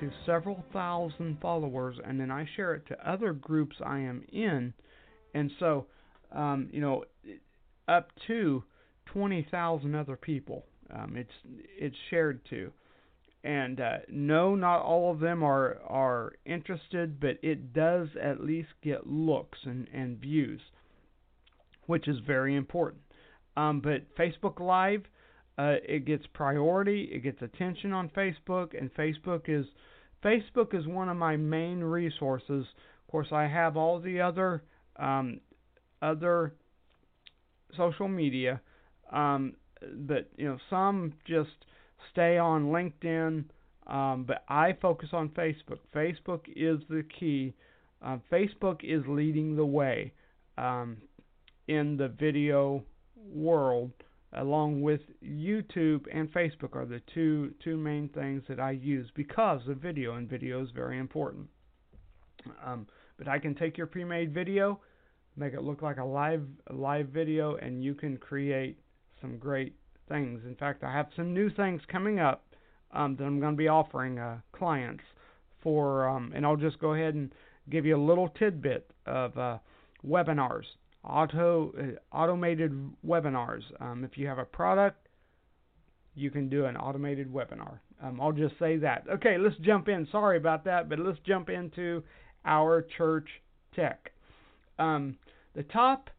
to 0.00 0.10
several 0.26 0.64
thousand 0.72 1.38
followers, 1.40 1.96
and 2.04 2.18
then 2.18 2.30
I 2.30 2.48
share 2.56 2.74
it 2.74 2.86
to 2.88 3.10
other 3.10 3.32
groups 3.32 3.76
I 3.84 4.00
am 4.00 4.24
in, 4.32 4.72
and 5.34 5.50
so 5.60 5.86
um, 6.32 6.68
you 6.72 6.80
know 6.80 7.04
up 7.88 8.10
to 8.26 8.64
twenty 9.06 9.46
thousand 9.50 9.94
other 9.94 10.16
people. 10.16 10.64
Um, 10.94 11.14
it's 11.16 11.30
it's 11.78 11.96
shared 12.10 12.40
to, 12.50 12.72
and 13.42 13.80
uh, 13.80 13.98
no, 14.08 14.54
not 14.54 14.82
all 14.82 15.12
of 15.12 15.20
them 15.20 15.42
are 15.42 15.78
are 15.86 16.32
interested, 16.44 17.20
but 17.20 17.38
it 17.42 17.72
does 17.72 18.08
at 18.20 18.42
least 18.42 18.68
get 18.82 19.06
looks 19.06 19.58
and 19.64 19.86
and 19.94 20.18
views, 20.18 20.60
which 21.86 22.08
is 22.08 22.16
very 22.26 22.56
important. 22.56 23.02
Um, 23.56 23.80
but 23.80 24.14
Facebook 24.16 24.60
Live, 24.60 25.02
uh, 25.56 25.76
it 25.86 26.04
gets 26.04 26.24
priority, 26.32 27.10
it 27.12 27.22
gets 27.22 27.40
attention 27.42 27.92
on 27.92 28.08
Facebook, 28.10 28.78
and 28.78 28.92
Facebook 28.94 29.42
is 29.46 29.66
Facebook 30.24 30.74
is 30.74 30.86
one 30.86 31.08
of 31.08 31.16
my 31.16 31.36
main 31.36 31.80
resources. 31.80 32.66
Of 32.66 33.10
course, 33.10 33.28
I 33.30 33.46
have 33.46 33.76
all 33.76 34.00
the 34.00 34.20
other 34.20 34.62
um, 34.96 35.40
other 36.02 36.54
social 37.76 38.08
media, 38.08 38.60
um, 39.12 39.54
but 40.06 40.28
you 40.36 40.46
know 40.46 40.58
some 40.70 41.12
just 41.26 41.50
stay 42.10 42.38
on 42.38 42.66
LinkedIn. 42.66 43.44
Um, 43.86 44.24
but 44.26 44.44
I 44.48 44.72
focus 44.80 45.10
on 45.12 45.28
Facebook. 45.30 45.78
Facebook 45.94 46.40
is 46.48 46.80
the 46.88 47.04
key. 47.20 47.54
Uh, 48.02 48.16
Facebook 48.32 48.80
is 48.82 49.02
leading 49.06 49.56
the 49.56 49.66
way 49.66 50.12
um, 50.56 50.96
in 51.68 51.96
the 51.96 52.08
video 52.08 52.82
world, 53.32 53.92
along 54.34 54.82
with 54.82 55.00
YouTube 55.22 56.06
and 56.12 56.32
Facebook 56.32 56.74
are 56.74 56.86
the 56.86 57.00
two 57.12 57.54
two 57.62 57.76
main 57.76 58.08
things 58.08 58.42
that 58.48 58.60
I 58.60 58.72
use 58.72 59.10
because 59.14 59.66
of 59.68 59.78
video, 59.78 60.16
and 60.16 60.28
video 60.28 60.62
is 60.62 60.70
very 60.74 60.98
important. 60.98 61.48
Um, 62.64 62.86
but 63.16 63.28
I 63.28 63.38
can 63.38 63.54
take 63.54 63.78
your 63.78 63.86
pre-made 63.86 64.34
video, 64.34 64.80
make 65.36 65.54
it 65.54 65.62
look 65.62 65.82
like 65.82 65.98
a 65.98 66.04
live 66.04 66.42
live 66.70 67.08
video, 67.08 67.56
and 67.56 67.82
you 67.82 67.94
can 67.94 68.16
create 68.16 68.78
some 69.20 69.38
great 69.38 69.74
things. 70.08 70.40
In 70.44 70.54
fact, 70.56 70.84
I 70.84 70.92
have 70.92 71.06
some 71.16 71.32
new 71.32 71.50
things 71.50 71.80
coming 71.88 72.20
up 72.20 72.44
um, 72.92 73.16
that 73.16 73.24
I'm 73.24 73.40
going 73.40 73.54
to 73.54 73.58
be 73.58 73.68
offering 73.68 74.18
uh, 74.18 74.40
clients 74.52 75.04
for, 75.62 76.08
um, 76.08 76.32
and 76.34 76.44
I'll 76.44 76.56
just 76.56 76.78
go 76.78 76.92
ahead 76.94 77.14
and 77.14 77.32
give 77.70 77.86
you 77.86 77.96
a 77.96 78.04
little 78.04 78.28
tidbit 78.28 78.90
of 79.06 79.36
uh, 79.38 79.58
webinars, 80.06 80.64
auto 81.04 81.72
uh, 81.78 82.16
automated 82.16 82.72
webinars. 83.06 83.62
Um, 83.80 84.04
if 84.04 84.16
you 84.16 84.26
have 84.26 84.38
a 84.38 84.44
product, 84.44 85.08
you 86.14 86.30
can 86.30 86.48
do 86.48 86.64
an 86.66 86.76
automated 86.76 87.32
webinar. 87.32 87.78
Um, 88.02 88.20
I'll 88.20 88.32
just 88.32 88.58
say 88.58 88.76
that. 88.78 89.04
Okay, 89.10 89.36
let's 89.38 89.56
jump 89.60 89.88
in. 89.88 90.06
Sorry 90.10 90.36
about 90.36 90.64
that, 90.64 90.88
but 90.88 90.98
let's 90.98 91.18
jump 91.26 91.48
into 91.48 92.02
our 92.44 92.86
church 92.96 93.28
tech. 93.74 94.12
Um, 94.78 95.16
the 95.54 95.62
top 95.62 96.10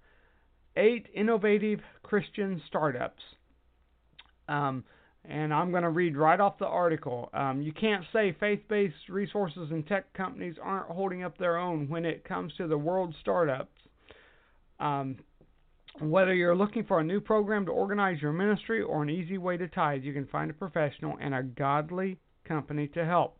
eight 0.78 1.08
innovative 1.14 1.80
Christian 2.04 2.62
startups. 2.68 3.22
Um, 4.48 4.84
and 5.28 5.54
I'm 5.54 5.72
going 5.72 5.84
to 5.84 5.90
read 5.90 6.16
right 6.16 6.40
off 6.40 6.60
the 6.60 6.68
article. 6.68 7.30
Um, 7.34 7.62
you 7.62 7.72
can't 7.72 8.04
say 8.14 8.36
faith 8.40 8.62
based 8.70 9.10
resources 9.10 9.70
and 9.72 9.86
tech 9.88 10.14
companies 10.14 10.56
aren't 10.62 10.90
holding 10.90 11.24
up 11.24 11.38
their 11.38 11.58
own 11.58 11.90
when 11.90 12.06
it 12.06 12.24
comes 12.24 12.54
to 12.58 12.68
the 12.68 12.78
world 12.78 13.16
startups. 13.22 13.72
Um, 14.80 15.18
whether 16.00 16.34
you're 16.34 16.56
looking 16.56 16.84
for 16.84 17.00
a 17.00 17.04
new 17.04 17.22
program 17.22 17.66
to 17.66 17.72
organize 17.72 18.22
your 18.22 18.34
ministry 18.34 18.82
or 18.82 19.02
an 19.02 19.10
easy 19.10 19.38
way 19.38 19.56
to 19.58 19.68
tithe, 19.68 20.04
you 20.04 20.14
can 20.14 20.28
find 20.28 20.52
a 20.52 20.54
professional 20.54 21.18
and 21.22 21.34
a 21.34 21.44
godly 21.44 22.18
company 22.46 22.88
to 22.90 23.06
help. 23.06 23.38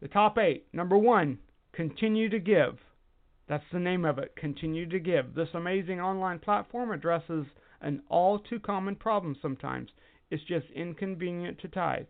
The 0.00 0.08
top 0.08 0.36
eight. 0.38 0.66
Number 0.74 0.98
one, 0.98 1.38
continue 1.72 2.28
to 2.28 2.38
give. 2.38 2.78
That's 3.48 3.64
the 3.72 3.78
name 3.78 4.04
of 4.04 4.18
it, 4.18 4.34
Continue 4.36 4.88
to 4.88 4.98
Give. 4.98 5.32
This 5.34 5.48
amazing 5.54 6.00
online 6.00 6.40
platform 6.40 6.90
addresses 6.90 7.46
an 7.80 8.02
all 8.08 8.40
too 8.40 8.58
common 8.58 8.96
problem 8.96 9.36
sometimes. 9.40 9.90
It's 10.30 10.42
just 10.44 10.66
inconvenient 10.74 11.60
to 11.60 11.68
tithe. 11.68 12.06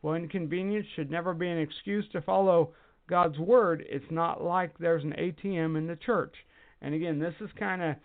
Well, 0.00 0.14
inconvenience 0.14 0.86
should 0.94 1.10
never 1.10 1.34
be 1.34 1.48
an 1.48 1.58
excuse 1.58 2.08
to 2.12 2.22
follow 2.22 2.72
God's 3.06 3.38
Word. 3.38 3.84
It's 3.86 4.10
not 4.10 4.42
like 4.42 4.78
there's 4.78 5.04
an 5.04 5.12
ATM 5.18 5.76
in 5.76 5.86
the 5.86 5.96
church. 5.96 6.34
And 6.82 6.94
again, 6.94 7.18
this 7.18 7.34
is 7.40 7.50
kind 7.58 7.82
of 7.82 7.96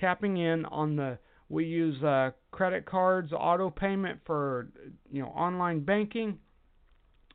tapping 0.00 0.38
in 0.38 0.64
on 0.66 0.96
the 0.96 1.18
we 1.48 1.66
use 1.66 2.02
uh, 2.02 2.30
credit 2.50 2.86
cards, 2.86 3.30
auto 3.32 3.68
payment 3.68 4.20
for 4.24 4.68
you 5.10 5.22
know 5.22 5.28
online 5.28 5.80
banking. 5.80 6.38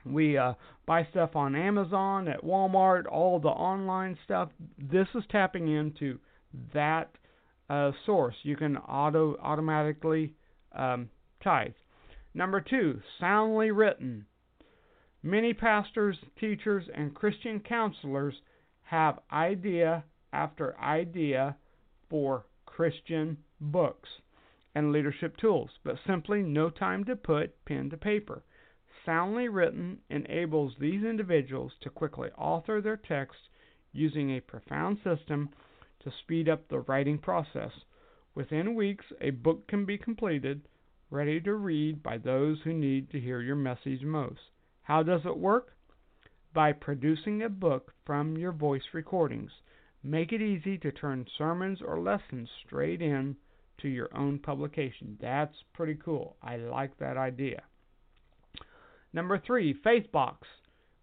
We 0.05 0.37
uh, 0.37 0.53
buy 0.87 1.07
stuff 1.11 1.35
on 1.35 1.55
Amazon, 1.55 2.27
at 2.27 2.43
Walmart, 2.43 3.05
all 3.11 3.39
the 3.39 3.49
online 3.49 4.17
stuff. 4.25 4.49
This 4.79 5.07
is 5.13 5.23
tapping 5.29 5.67
into 5.67 6.17
that 6.73 7.11
uh, 7.69 7.91
source. 8.05 8.35
You 8.43 8.55
can 8.55 8.77
auto 8.77 9.37
automatically 9.41 10.33
um, 10.75 11.09
tithe. 11.43 11.73
Number 12.33 12.61
two, 12.61 13.01
soundly 13.19 13.71
written. 13.71 14.25
Many 15.21 15.53
pastors, 15.53 16.17
teachers, 16.39 16.85
and 16.95 17.13
Christian 17.13 17.59
counselors 17.59 18.33
have 18.83 19.19
idea 19.31 20.03
after 20.37 20.79
idea 20.79 21.57
for 22.11 22.45
Christian 22.67 23.37
books 23.59 24.07
and 24.75 24.91
leadership 24.91 25.35
tools, 25.37 25.71
but 25.83 25.95
simply 26.05 26.43
no 26.43 26.69
time 26.69 27.03
to 27.05 27.15
put 27.15 27.65
pen 27.65 27.89
to 27.89 27.97
paper. 27.97 28.43
Soundly 29.03 29.47
written 29.47 29.97
enables 30.11 30.75
these 30.79 31.03
individuals 31.03 31.71
to 31.81 31.89
quickly 31.89 32.29
author 32.37 32.81
their 32.81 32.97
text 32.97 33.39
using 33.91 34.29
a 34.29 34.41
profound 34.41 34.99
system 35.03 35.49
to 36.03 36.11
speed 36.21 36.47
up 36.47 36.67
the 36.67 36.81
writing 36.81 37.17
process. 37.17 37.71
Within 38.35 38.75
weeks, 38.75 39.05
a 39.19 39.31
book 39.31 39.67
can 39.67 39.85
be 39.85 39.97
completed, 39.97 40.61
ready 41.09 41.41
to 41.41 41.55
read 41.55 42.03
by 42.03 42.19
those 42.19 42.59
who 42.63 42.73
need 42.73 43.09
to 43.09 43.19
hear 43.19 43.41
your 43.41 43.55
message 43.55 44.03
most. 44.03 44.41
How 44.83 45.01
does 45.01 45.21
it 45.25 45.37
work? 45.37 45.73
By 46.53 46.73
producing 46.73 47.41
a 47.41 47.49
book 47.49 47.93
from 48.05 48.37
your 48.37 48.51
voice 48.51 48.93
recordings. 48.93 49.51
Make 50.03 50.31
it 50.31 50.41
easy 50.41 50.77
to 50.79 50.91
turn 50.91 51.25
sermons 51.37 51.79
or 51.85 51.99
lessons 51.99 52.49
straight 52.65 53.01
in 53.01 53.35
to 53.81 53.87
your 53.87 54.09
own 54.15 54.39
publication. 54.39 55.17
That's 55.21 55.55
pretty 55.73 55.95
cool. 55.95 56.35
I 56.41 56.57
like 56.57 56.97
that 56.97 57.17
idea. 57.17 57.63
Number 59.13 59.39
three, 59.45 59.73
FaithBox. 59.85 60.37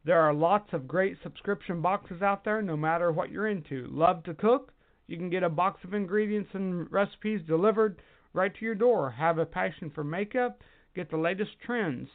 There 0.04 0.20
are 0.20 0.35
lots 0.35 0.72
of 0.72 0.87
great 0.87 1.16
subscription 1.22 1.80
boxes 1.80 2.20
out 2.20 2.44
there, 2.44 2.61
no 2.61 2.76
matter 2.76 3.11
what 3.11 3.30
you're 3.30 3.48
into. 3.48 3.87
Love 3.90 4.22
to 4.24 4.35
cook? 4.35 4.72
You 5.07 5.16
can 5.16 5.30
get 5.30 5.42
a 5.42 5.48
box 5.48 5.83
of 5.85 5.94
ingredients 5.94 6.50
and 6.52 6.90
recipes 6.92 7.40
delivered 7.46 8.00
right 8.33 8.54
to 8.54 8.64
your 8.64 8.74
door. 8.74 9.11
Have 9.11 9.38
a 9.38 9.46
passion 9.46 9.90
for 9.94 10.04
makeup? 10.04 10.62
Get 10.94 11.11
the 11.11 11.16
latest 11.16 11.52
trends. 11.64 12.09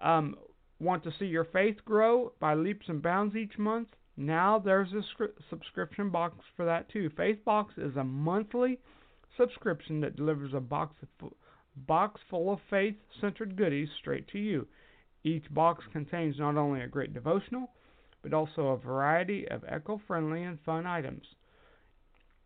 Um, 0.00 0.36
want 0.80 1.02
to 1.04 1.12
see 1.18 1.26
your 1.26 1.44
faith 1.44 1.76
grow 1.84 2.32
by 2.40 2.54
leaps 2.54 2.88
and 2.88 3.02
bounds 3.02 3.36
each 3.36 3.58
month? 3.58 3.88
Now 4.20 4.58
there's 4.58 4.92
a 4.92 5.04
scri- 5.14 5.30
subscription 5.48 6.10
box 6.10 6.38
for 6.56 6.64
that 6.64 6.88
too. 6.90 7.08
FaithBox 7.10 7.66
is 7.78 7.96
a 7.96 8.02
monthly 8.02 8.80
subscription 9.36 10.00
that 10.00 10.16
delivers 10.16 10.54
a 10.54 10.60
box 10.60 10.96
of, 11.22 11.32
box 11.86 12.20
full 12.28 12.52
of 12.52 12.58
faith-centered 12.68 13.54
goodies 13.54 13.88
straight 14.00 14.26
to 14.28 14.38
you. 14.40 14.66
Each 15.22 15.44
box 15.54 15.84
contains 15.92 16.36
not 16.40 16.56
only 16.56 16.80
a 16.80 16.88
great 16.88 17.14
devotional, 17.14 17.70
but 18.22 18.34
also 18.34 18.68
a 18.68 18.76
variety 18.76 19.46
of 19.48 19.62
eco-friendly 19.72 20.42
and 20.42 20.58
fun 20.66 20.84
items. 20.84 21.22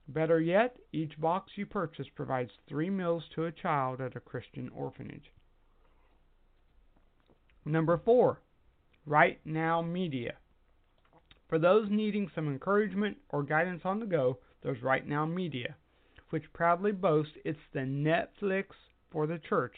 Better 0.08 0.42
yet, 0.42 0.76
each 0.92 1.18
box 1.18 1.52
you 1.56 1.64
purchase 1.64 2.06
provides 2.14 2.50
three 2.68 2.90
meals 2.90 3.24
to 3.34 3.46
a 3.46 3.52
child 3.52 4.02
at 4.02 4.14
a 4.14 4.20
Christian 4.20 4.68
orphanage. 4.74 5.32
Number 7.64 7.96
four, 8.04 8.42
Right 9.06 9.40
Now 9.46 9.80
Media. 9.80 10.34
For 11.52 11.58
those 11.58 11.90
needing 11.90 12.30
some 12.34 12.48
encouragement 12.48 13.18
or 13.28 13.42
guidance 13.42 13.82
on 13.84 14.00
the 14.00 14.06
go, 14.06 14.38
there's 14.62 14.82
Right 14.82 15.06
Now 15.06 15.26
Media, 15.26 15.76
which 16.30 16.50
proudly 16.54 16.92
boasts 16.92 17.34
it's 17.44 17.58
the 17.74 17.80
Netflix 17.80 18.68
for 19.10 19.26
the 19.26 19.38
church. 19.38 19.74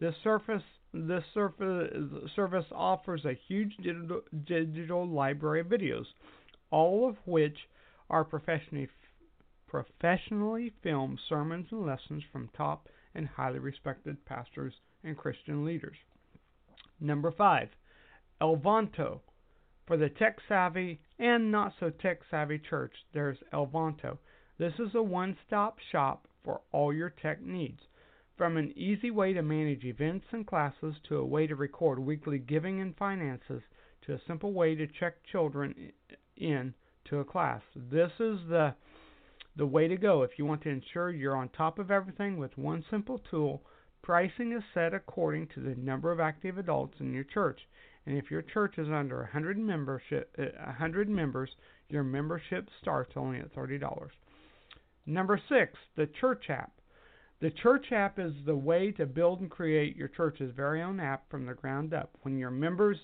This 0.00 0.14
surface 0.24 0.62
this 0.94 1.22
service 1.34 2.64
offers 2.72 3.26
a 3.26 3.38
huge 3.46 3.76
digital, 3.76 4.22
digital 4.46 5.06
library 5.06 5.60
of 5.60 5.66
videos, 5.66 6.06
all 6.70 7.06
of 7.06 7.16
which 7.26 7.58
are 8.08 8.24
professionally 8.24 8.88
professionally 9.66 10.72
filmed 10.82 11.20
sermons 11.28 11.66
and 11.70 11.84
lessons 11.84 12.22
from 12.32 12.48
top 12.56 12.88
and 13.14 13.28
highly 13.28 13.58
respected 13.58 14.24
pastors 14.24 14.72
and 15.04 15.14
Christian 15.14 15.66
leaders. 15.66 15.98
Number 17.00 17.30
five, 17.30 17.68
Elvanto. 18.40 19.20
For 19.88 19.96
the 19.96 20.10
tech 20.10 20.36
savvy 20.46 21.00
and 21.18 21.50
not 21.50 21.72
so 21.80 21.88
tech 21.88 22.20
savvy 22.30 22.58
church, 22.58 22.92
there's 23.14 23.38
Elvanto. 23.54 24.18
This 24.58 24.74
is 24.78 24.94
a 24.94 25.02
one 25.02 25.34
stop 25.46 25.78
shop 25.90 26.28
for 26.44 26.60
all 26.72 26.92
your 26.92 27.08
tech 27.08 27.40
needs. 27.40 27.80
From 28.36 28.58
an 28.58 28.76
easy 28.76 29.10
way 29.10 29.32
to 29.32 29.40
manage 29.40 29.84
events 29.84 30.26
and 30.30 30.46
classes 30.46 30.94
to 31.08 31.16
a 31.16 31.24
way 31.24 31.46
to 31.46 31.56
record 31.56 31.98
weekly 31.98 32.38
giving 32.38 32.82
and 32.82 32.94
finances 32.98 33.62
to 34.02 34.12
a 34.12 34.20
simple 34.26 34.52
way 34.52 34.74
to 34.74 34.86
check 34.86 35.24
children 35.24 35.90
in 36.36 36.74
to 37.06 37.20
a 37.20 37.24
class. 37.24 37.62
This 37.74 38.12
is 38.20 38.40
the 38.46 38.74
the 39.56 39.66
way 39.66 39.88
to 39.88 39.96
go 39.96 40.22
if 40.22 40.38
you 40.38 40.44
want 40.44 40.60
to 40.64 40.68
ensure 40.68 41.10
you're 41.10 41.34
on 41.34 41.48
top 41.48 41.78
of 41.78 41.90
everything 41.90 42.36
with 42.36 42.58
one 42.58 42.84
simple 42.90 43.22
tool. 43.30 43.62
Pricing 44.02 44.52
is 44.52 44.62
set 44.74 44.92
according 44.92 45.46
to 45.48 45.60
the 45.60 45.74
number 45.76 46.12
of 46.12 46.20
active 46.20 46.58
adults 46.58 47.00
in 47.00 47.14
your 47.14 47.24
church. 47.24 47.58
And 48.08 48.16
if 48.16 48.30
your 48.30 48.40
church 48.40 48.78
is 48.78 48.88
under 48.88 49.18
100 49.18 49.58
membership 49.58 50.34
100 50.38 51.10
members, 51.10 51.50
your 51.90 52.02
membership 52.02 52.66
starts 52.80 53.12
only 53.16 53.38
at 53.38 53.54
$30. 53.54 54.08
Number 55.04 55.38
6, 55.46 55.72
the 55.94 56.08
church 56.18 56.46
app. 56.48 56.72
The 57.42 57.50
church 57.62 57.92
app 57.92 58.18
is 58.18 58.32
the 58.46 58.56
way 58.56 58.92
to 58.92 59.04
build 59.04 59.42
and 59.42 59.50
create 59.50 59.94
your 59.94 60.08
church's 60.08 60.54
very 60.56 60.80
own 60.80 61.00
app 61.00 61.30
from 61.30 61.44
the 61.44 61.52
ground 61.52 61.92
up. 61.92 62.16
When 62.22 62.38
your 62.38 62.50
members 62.50 62.96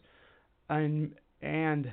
and 0.71 1.15
and 1.43 1.93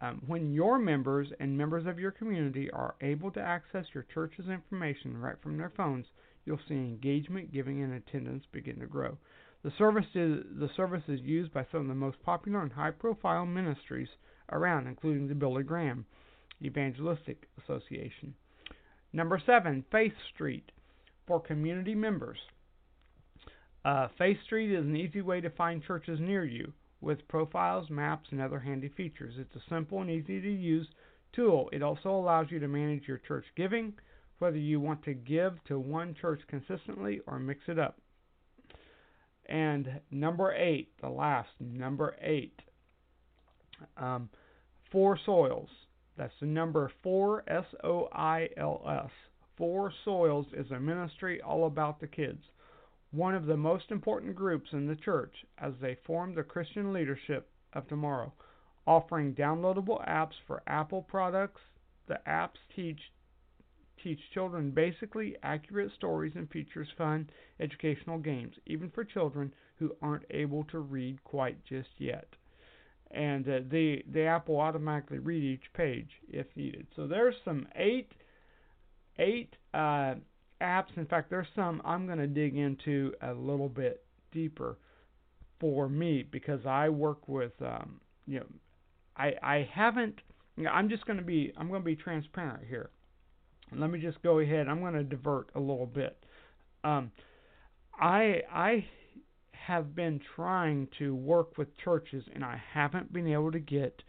um, 0.00 0.22
when 0.26 0.50
your 0.50 0.80
members 0.80 1.28
and 1.38 1.56
members 1.56 1.86
of 1.86 2.00
your 2.00 2.10
community 2.10 2.68
are 2.72 2.96
able 3.00 3.30
to 3.30 3.40
access 3.40 3.86
your 3.94 4.06
church's 4.12 4.48
information 4.48 5.16
right 5.16 5.40
from 5.40 5.56
their 5.56 5.72
phones, 5.76 6.06
you'll 6.46 6.58
see 6.66 6.74
engagement, 6.74 7.52
giving, 7.52 7.80
and 7.80 7.94
attendance 7.94 8.42
begin 8.50 8.80
to 8.80 8.86
grow. 8.86 9.16
The 9.64 9.72
service 9.78 10.06
is 10.14 10.44
the 10.58 10.70
service 10.76 11.04
is 11.08 11.20
used 11.20 11.52
by 11.52 11.66
some 11.70 11.82
of 11.82 11.88
the 11.88 11.94
most 11.94 12.20
popular 12.22 12.62
and 12.62 12.72
high-profile 12.72 13.46
ministries 13.46 14.08
around, 14.50 14.88
including 14.88 15.28
the 15.28 15.34
Billy 15.34 15.62
Graham 15.62 16.04
Evangelistic 16.60 17.48
Association. 17.62 18.34
Number 19.12 19.40
seven, 19.44 19.84
Faith 19.92 20.14
Street 20.34 20.72
for 21.26 21.40
community 21.40 21.94
members. 21.94 22.38
Uh, 23.84 24.08
Faith 24.18 24.38
Street 24.44 24.72
is 24.72 24.84
an 24.84 24.96
easy 24.96 25.20
way 25.20 25.40
to 25.40 25.50
find 25.50 25.82
churches 25.82 26.18
near 26.20 26.44
you 26.44 26.72
with 27.00 27.26
profiles, 27.28 27.90
maps, 27.90 28.28
and 28.30 28.40
other 28.40 28.60
handy 28.60 28.88
features. 28.88 29.34
It's 29.38 29.54
a 29.56 29.68
simple 29.68 30.00
and 30.00 30.10
easy 30.10 30.40
to 30.40 30.50
use 30.50 30.88
tool. 31.32 31.68
It 31.72 31.82
also 31.82 32.10
allows 32.10 32.46
you 32.50 32.58
to 32.60 32.68
manage 32.68 33.06
your 33.06 33.18
church 33.18 33.44
giving, 33.56 33.92
whether 34.38 34.56
you 34.56 34.80
want 34.80 35.04
to 35.04 35.14
give 35.14 35.62
to 35.64 35.78
one 35.78 36.14
church 36.20 36.40
consistently 36.48 37.20
or 37.26 37.38
mix 37.38 37.60
it 37.68 37.78
up. 37.78 37.98
And 39.46 40.00
number 40.10 40.54
eight, 40.54 40.92
the 41.00 41.08
last, 41.08 41.50
number 41.60 42.16
eight, 42.22 42.60
um, 43.96 44.28
Four 44.90 45.18
Soils. 45.24 45.68
That's 46.16 46.32
the 46.40 46.46
number 46.46 46.90
four, 47.02 47.42
S 47.48 47.64
O 47.82 48.08
I 48.12 48.48
L 48.56 48.82
S. 48.86 49.10
Four 49.56 49.92
Soils 50.04 50.46
is 50.52 50.70
a 50.70 50.78
ministry 50.78 51.40
all 51.40 51.66
about 51.66 52.00
the 52.00 52.06
kids 52.06 52.42
one 53.12 53.34
of 53.34 53.44
the 53.44 53.56
most 53.56 53.90
important 53.90 54.34
groups 54.34 54.70
in 54.72 54.86
the 54.86 54.96
church 54.96 55.34
as 55.58 55.74
they 55.80 55.96
form 56.06 56.34
the 56.34 56.42
Christian 56.42 56.92
leadership 56.92 57.48
of 57.74 57.86
tomorrow, 57.86 58.32
offering 58.86 59.34
downloadable 59.34 60.06
apps 60.08 60.32
for 60.46 60.62
Apple 60.66 61.02
products. 61.02 61.60
The 62.08 62.18
apps 62.26 62.56
teach 62.74 62.98
teach 64.02 64.20
children 64.32 64.70
basically 64.70 65.36
accurate 65.42 65.92
stories 65.96 66.32
and 66.34 66.50
features 66.50 66.88
fun 66.96 67.28
educational 67.60 68.18
games, 68.18 68.54
even 68.66 68.90
for 68.90 69.04
children 69.04 69.52
who 69.76 69.94
aren't 70.02 70.24
able 70.30 70.64
to 70.64 70.78
read 70.78 71.22
quite 71.24 71.64
just 71.64 71.88
yet. 71.98 72.28
And 73.10 73.46
uh, 73.46 73.60
the 73.70 74.02
the 74.12 74.22
app 74.22 74.48
will 74.48 74.60
automatically 74.60 75.18
read 75.18 75.42
each 75.42 75.72
page 75.74 76.08
if 76.28 76.46
needed. 76.56 76.86
So 76.96 77.06
there's 77.06 77.34
some 77.44 77.66
eight 77.76 78.12
eight 79.18 79.54
uh, 79.74 80.14
apps. 80.60 80.96
In 80.96 81.06
fact, 81.06 81.28
there's 81.28 81.46
some 81.54 81.82
I'm 81.84 82.06
going 82.06 82.18
to 82.18 82.26
dig 82.26 82.56
into 82.56 83.12
a 83.20 83.32
little 83.32 83.68
bit 83.68 84.04
deeper 84.32 84.78
for 85.60 85.88
me 85.88 86.24
because 86.30 86.64
I 86.66 86.88
work 86.88 87.28
with 87.28 87.52
um, 87.60 88.00
you 88.26 88.40
know 88.40 88.46
I 89.16 89.34
I 89.42 89.68
haven't 89.72 90.20
I'm 90.70 90.88
just 90.88 91.06
going 91.06 91.18
to 91.18 91.24
be 91.24 91.52
I'm 91.56 91.68
going 91.68 91.82
to 91.82 91.86
be 91.86 91.96
transparent 91.96 92.64
here. 92.68 92.90
Let 93.76 93.90
me 93.90 94.00
just 94.00 94.22
go 94.22 94.38
ahead. 94.40 94.68
I'm 94.68 94.80
going 94.80 94.94
to 94.94 95.04
divert 95.04 95.50
a 95.54 95.60
little 95.60 95.86
bit. 95.86 96.16
Um, 96.84 97.10
I 97.98 98.40
I 98.52 98.84
have 99.52 99.94
been 99.94 100.20
trying 100.34 100.88
to 100.98 101.14
work 101.14 101.56
with 101.56 101.68
churches 101.78 102.24
and 102.34 102.44
I 102.44 102.60
haven't 102.72 103.12
been 103.12 103.28
able 103.28 103.52
to 103.52 103.60
get 103.60 104.02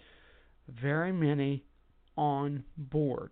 very 0.67 1.11
many 1.11 1.63
on 2.17 2.63
board 2.77 3.29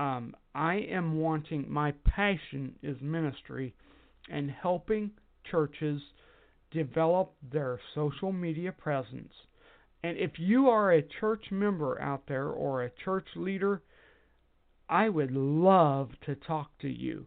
um, 0.00 0.34
I 0.54 0.76
am 0.90 1.18
wanting, 1.18 1.66
my 1.68 1.92
passion 2.06 2.74
is 2.82 2.96
ministry 3.02 3.74
and 4.30 4.50
helping 4.50 5.10
churches 5.50 6.00
develop 6.70 7.34
their 7.52 7.78
social 7.94 8.32
media 8.32 8.72
presence. 8.72 9.32
And 10.02 10.16
if 10.16 10.38
you 10.38 10.70
are 10.70 10.92
a 10.92 11.02
church 11.20 11.44
member 11.50 12.00
out 12.00 12.22
there 12.26 12.48
or 12.48 12.82
a 12.82 12.90
church 13.04 13.26
leader, 13.36 13.82
I 14.90 15.08
would 15.08 15.30
love 15.30 16.10
to 16.26 16.34
talk 16.34 16.70
to 16.80 16.88
you. 16.88 17.26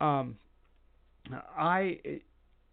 Um, 0.00 0.36
I 1.56 1.98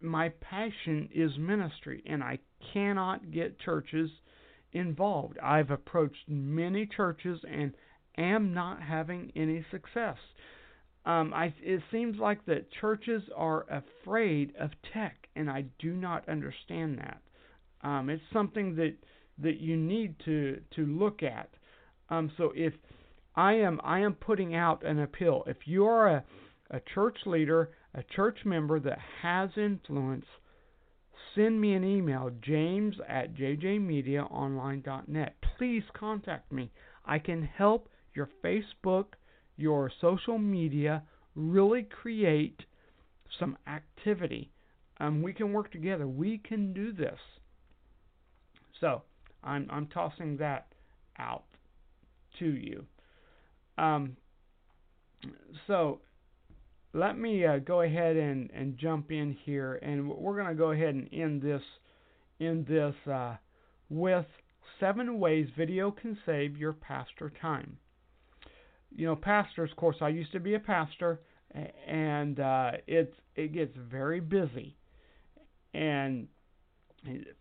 my 0.00 0.28
passion 0.28 1.08
is 1.12 1.32
ministry 1.38 2.02
and 2.06 2.22
I 2.22 2.38
cannot 2.72 3.32
get 3.32 3.58
churches 3.58 4.10
involved. 4.72 5.38
I've 5.42 5.70
approached 5.70 6.28
many 6.28 6.86
churches 6.86 7.40
and 7.50 7.74
am 8.16 8.52
not 8.52 8.82
having 8.82 9.32
any 9.34 9.64
success. 9.70 10.16
Um, 11.06 11.32
I, 11.34 11.54
it 11.62 11.82
seems 11.90 12.18
like 12.18 12.44
that 12.46 12.70
churches 12.80 13.22
are 13.34 13.64
afraid 13.70 14.52
of 14.60 14.70
tech, 14.92 15.26
and 15.36 15.48
I 15.48 15.64
do 15.78 15.94
not 15.94 16.28
understand 16.28 16.98
that. 16.98 17.22
Um, 17.82 18.10
it's 18.10 18.22
something 18.32 18.76
that 18.76 18.94
that 19.38 19.58
you 19.60 19.76
need 19.76 20.16
to 20.26 20.60
to 20.76 20.84
look 20.84 21.22
at. 21.22 21.48
Um, 22.10 22.30
so 22.36 22.52
if 22.54 22.74
I 23.34 23.54
am 23.54 23.80
I 23.84 24.00
am 24.00 24.14
putting 24.14 24.54
out 24.54 24.84
an 24.84 24.98
appeal, 24.98 25.44
if 25.46 25.66
you 25.66 25.86
are 25.86 26.08
a 26.08 26.24
a 26.70 26.80
church 26.80 27.18
leader, 27.24 27.70
a 27.94 28.02
church 28.02 28.44
member 28.44 28.78
that 28.80 28.98
has 29.22 29.50
influence, 29.56 30.26
send 31.34 31.60
me 31.60 31.74
an 31.74 31.84
email, 31.84 32.30
james 32.40 32.96
at 33.08 33.34
jjmediaonline.net. 33.34 35.36
Please 35.56 35.84
contact 35.94 36.52
me. 36.52 36.70
I 37.06 37.18
can 37.18 37.42
help 37.42 37.88
your 38.14 38.28
Facebook, 38.44 39.06
your 39.56 39.90
social 40.00 40.38
media, 40.38 41.02
really 41.34 41.84
create 41.84 42.64
some 43.38 43.56
activity. 43.66 44.50
Um, 45.00 45.22
we 45.22 45.32
can 45.32 45.52
work 45.52 45.70
together. 45.70 46.06
We 46.06 46.38
can 46.38 46.72
do 46.72 46.92
this. 46.92 47.18
So 48.80 49.02
I'm 49.42 49.68
I'm 49.70 49.86
tossing 49.86 50.36
that 50.38 50.66
out 51.18 51.44
to 52.38 52.46
you. 52.46 52.84
Um, 53.78 54.16
so 55.66 56.00
let 56.92 57.18
me 57.18 57.44
uh, 57.44 57.58
go 57.58 57.82
ahead 57.82 58.16
and, 58.16 58.50
and 58.52 58.76
jump 58.76 59.10
in 59.10 59.36
here, 59.44 59.74
and 59.76 60.08
we're 60.08 60.34
going 60.34 60.48
to 60.48 60.54
go 60.54 60.72
ahead 60.72 60.94
and 60.94 61.08
end 61.12 61.42
this 61.42 61.62
in 62.40 62.64
this 62.68 62.94
uh, 63.10 63.36
with 63.88 64.26
seven 64.80 65.18
ways 65.18 65.48
video 65.56 65.90
can 65.90 66.18
save 66.26 66.56
your 66.56 66.72
pastor 66.72 67.32
time 67.40 67.78
you 68.94 69.06
know, 69.06 69.16
pastors. 69.16 69.70
Of 69.70 69.76
course, 69.76 69.96
I 70.00 70.08
used 70.08 70.32
to 70.32 70.40
be 70.40 70.54
a 70.54 70.60
pastor, 70.60 71.20
and 71.86 72.40
uh, 72.40 72.72
it's 72.86 73.14
it 73.36 73.52
gets 73.52 73.76
very 73.76 74.20
busy, 74.20 74.76
and 75.74 76.28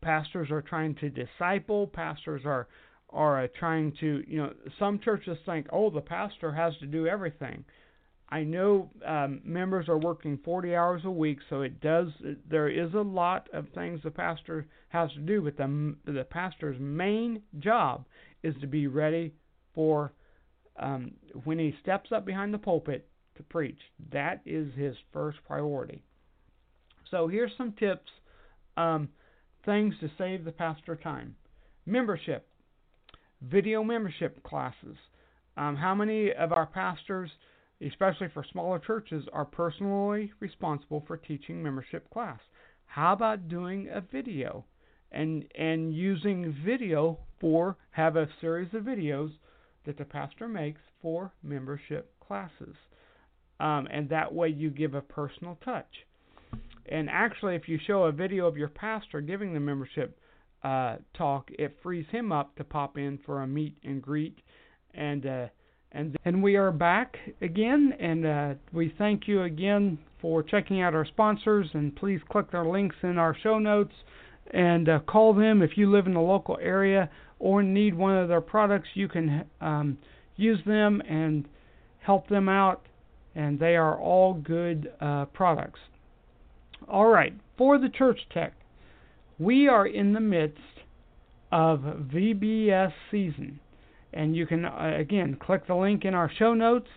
pastors 0.02 0.52
are 0.52 0.62
trying 0.62 0.96
to 0.96 1.10
disciple. 1.10 1.88
Pastors 1.88 2.44
are 2.46 2.68
are 3.10 3.44
uh, 3.44 3.48
trying 3.58 3.94
to, 4.00 4.24
you 4.28 4.38
know, 4.38 4.54
some 4.80 5.00
churches 5.00 5.38
think, 5.46 5.68
oh, 5.72 5.90
the 5.90 6.02
pastor 6.02 6.52
has 6.52 6.74
to 6.80 6.86
do 6.86 7.08
everything. 7.08 7.64
I 8.30 8.44
know 8.44 8.90
um, 9.06 9.42
members 9.46 9.88
are 9.88 9.98
working 9.98 10.38
40 10.44 10.76
hours 10.76 11.02
a 11.06 11.12
week, 11.12 11.40
so 11.50 11.62
it 11.62 11.80
does. 11.80 12.08
There 12.50 12.68
is 12.68 12.94
a 12.94 13.00
lot 13.00 13.48
of 13.54 13.68
things 13.74 14.02
the 14.04 14.12
pastor 14.12 14.68
has 14.90 15.10
to 15.14 15.20
do, 15.20 15.42
but 15.42 15.56
the 15.56 15.96
the 16.06 16.26
pastor's 16.26 16.78
main 16.80 17.42
job 17.60 18.06
is 18.44 18.54
to 18.60 18.68
be 18.68 18.88
ready 18.88 19.34
for 19.74 20.12
um, 20.78 21.12
when 21.46 21.58
he 21.58 21.74
steps 21.82 22.12
up 22.12 22.26
behind 22.26 22.54
the 22.54 22.58
pulpit 22.58 23.08
to 23.38 23.44
preach. 23.44 23.80
That 24.12 24.42
is 24.46 24.74
his 24.76 24.96
first 25.14 25.38
priority. 25.48 26.04
So 27.10 27.30
here's 27.30 27.52
some 27.58 27.74
tips, 27.80 28.12
um, 28.76 29.08
things 29.66 29.96
to 30.02 30.12
save 30.18 30.44
the 30.44 30.52
pastor 30.52 30.98
time. 30.98 31.36
Membership, 31.86 32.46
video 33.42 33.84
membership 33.84 34.42
classes. 34.44 34.98
Um, 35.56 35.76
how 35.76 35.96
many 35.96 36.32
of 36.34 36.52
our 36.52 36.66
pastors, 36.66 37.30
especially 37.82 38.28
for 38.34 38.46
smaller 38.52 38.80
churches, 38.80 39.26
are 39.34 39.46
personally 39.46 40.32
responsible 40.40 41.04
for 41.08 41.18
teaching 41.18 41.62
membership 41.62 42.10
class? 42.12 42.40
How 42.86 43.14
about 43.14 43.50
doing 43.50 43.90
a 43.92 44.02
video 44.02 44.66
and 45.12 45.46
and 45.58 45.94
using 45.94 46.56
video 46.66 47.18
for 47.40 47.78
have 47.92 48.16
a 48.16 48.28
series 48.42 48.74
of 48.74 48.84
videos 48.84 49.32
that 49.86 49.98
the 49.98 50.06
pastor 50.06 50.48
makes 50.48 50.82
for 51.02 51.32
membership 51.44 52.14
classes, 52.20 52.76
um, 53.60 53.88
and 53.92 54.10
that 54.10 54.34
way 54.34 54.50
you 54.50 54.70
give 54.70 54.94
a 54.94 55.02
personal 55.02 55.58
touch. 55.64 56.06
And 56.90 57.10
actually, 57.10 57.56
if 57.56 57.68
you 57.68 57.80
show 57.86 58.04
a 58.04 58.12
video 58.12 58.48
of 58.48 58.58
your 58.58 58.70
pastor 58.70 59.22
giving 59.22 59.54
the 59.54 59.60
membership 59.60 60.18
uh, 60.64 60.98
talk, 61.14 61.50
it 61.58 61.78
frees 61.82 62.06
him 62.12 62.32
up 62.32 62.56
to 62.56 62.64
pop 62.64 62.98
in 62.98 63.20
for 63.26 63.42
a 63.42 63.48
meet 63.48 63.78
and 63.84 64.02
greet. 64.02 64.38
And 64.94 65.26
uh, 65.26 65.48
and 65.92 66.18
and 66.26 66.44
we 66.44 66.56
are 66.56 66.72
back 66.72 67.18
again, 67.42 67.94
and 68.00 68.26
uh, 68.26 68.54
we 68.74 68.94
thank 68.98 69.28
you 69.28 69.44
again 69.44 69.98
for 70.22 70.44
checking 70.44 70.82
out 70.82 70.94
our 70.94 71.06
sponsors. 71.06 71.68
And 71.74 71.96
please 71.96 72.20
click 72.30 72.52
their 72.52 72.66
links 72.66 72.96
in 73.04 73.18
our 73.18 73.36
show 73.42 73.60
notes 73.60 73.94
and 74.52 74.90
uh, 74.90 75.00
call 75.00 75.34
them 75.34 75.62
if 75.62 75.72
you 75.78 75.92
live 75.92 76.08
in 76.08 76.14
the 76.14 76.20
local 76.20 76.58
area 76.62 77.10
or 77.40 77.62
need 77.62 77.94
one 77.94 78.18
of 78.18 78.28
their 78.28 78.42
products. 78.42 78.90
You 78.94 79.08
can 79.08 79.46
um, 79.62 79.98
use 80.36 80.60
them 80.66 81.02
and 81.08 81.48
help 82.00 82.28
them 82.28 82.50
out, 82.50 82.86
and 83.36 83.60
they 83.60 83.76
are 83.76 84.00
all 84.00 84.34
good 84.34 84.92
uh, 85.02 85.26
products. 85.26 85.80
All 86.88 87.08
right, 87.08 87.34
for 87.58 87.78
the 87.78 87.90
church 87.90 88.20
tech, 88.34 88.54
we 89.40 89.68
are 89.68 89.86
in 89.86 90.14
the 90.14 90.20
midst 90.20 90.60
of 91.52 91.80
VBS 91.80 92.94
season. 93.12 93.60
And 94.14 94.36
you 94.36 94.48
can, 94.48 94.66
uh, 94.66 94.96
again, 94.98 95.38
click 95.40 95.68
the 95.68 95.76
link 95.76 96.06
in 96.06 96.14
our 96.14 96.32
show 96.38 96.54
notes. 96.54 96.88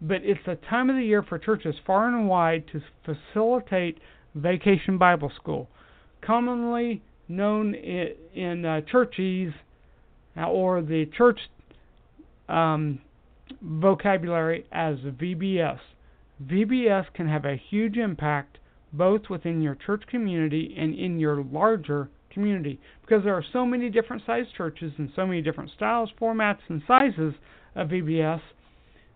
But 0.00 0.18
it's 0.22 0.40
the 0.44 0.56
time 0.56 0.90
of 0.90 0.96
the 0.96 1.04
year 1.04 1.22
for 1.22 1.38
churches 1.38 1.74
far 1.86 2.08
and 2.08 2.28
wide 2.28 2.64
to 2.72 2.82
facilitate 3.04 3.98
Vacation 4.34 4.98
Bible 4.98 5.30
School, 5.36 5.68
commonly 6.20 7.00
known 7.28 7.74
in, 7.74 8.64
uh, 8.64 8.80
churches 8.82 9.54
uh, 10.36 10.46
or 10.46 10.82
the 10.82 11.06
church 11.16 11.38
um, 12.48 13.00
vocabulary 13.62 14.66
as 14.72 14.96
VBS. 14.98 15.78
VBS 16.44 17.06
can 17.14 17.28
have 17.28 17.44
a 17.44 17.56
huge 17.56 17.96
impact 17.96 18.58
both 18.96 19.28
within 19.28 19.60
your 19.60 19.74
church 19.74 20.02
community 20.08 20.74
and 20.78 20.94
in 20.94 21.18
your 21.18 21.42
larger 21.44 22.08
community 22.30 22.80
because 23.02 23.22
there 23.24 23.34
are 23.34 23.44
so 23.52 23.64
many 23.64 23.88
different 23.90 24.22
sized 24.26 24.54
churches 24.56 24.92
and 24.98 25.10
so 25.14 25.26
many 25.26 25.40
different 25.40 25.70
styles, 25.70 26.10
formats, 26.20 26.60
and 26.68 26.82
sizes 26.86 27.34
of 27.74 27.88
VBS. 27.88 28.40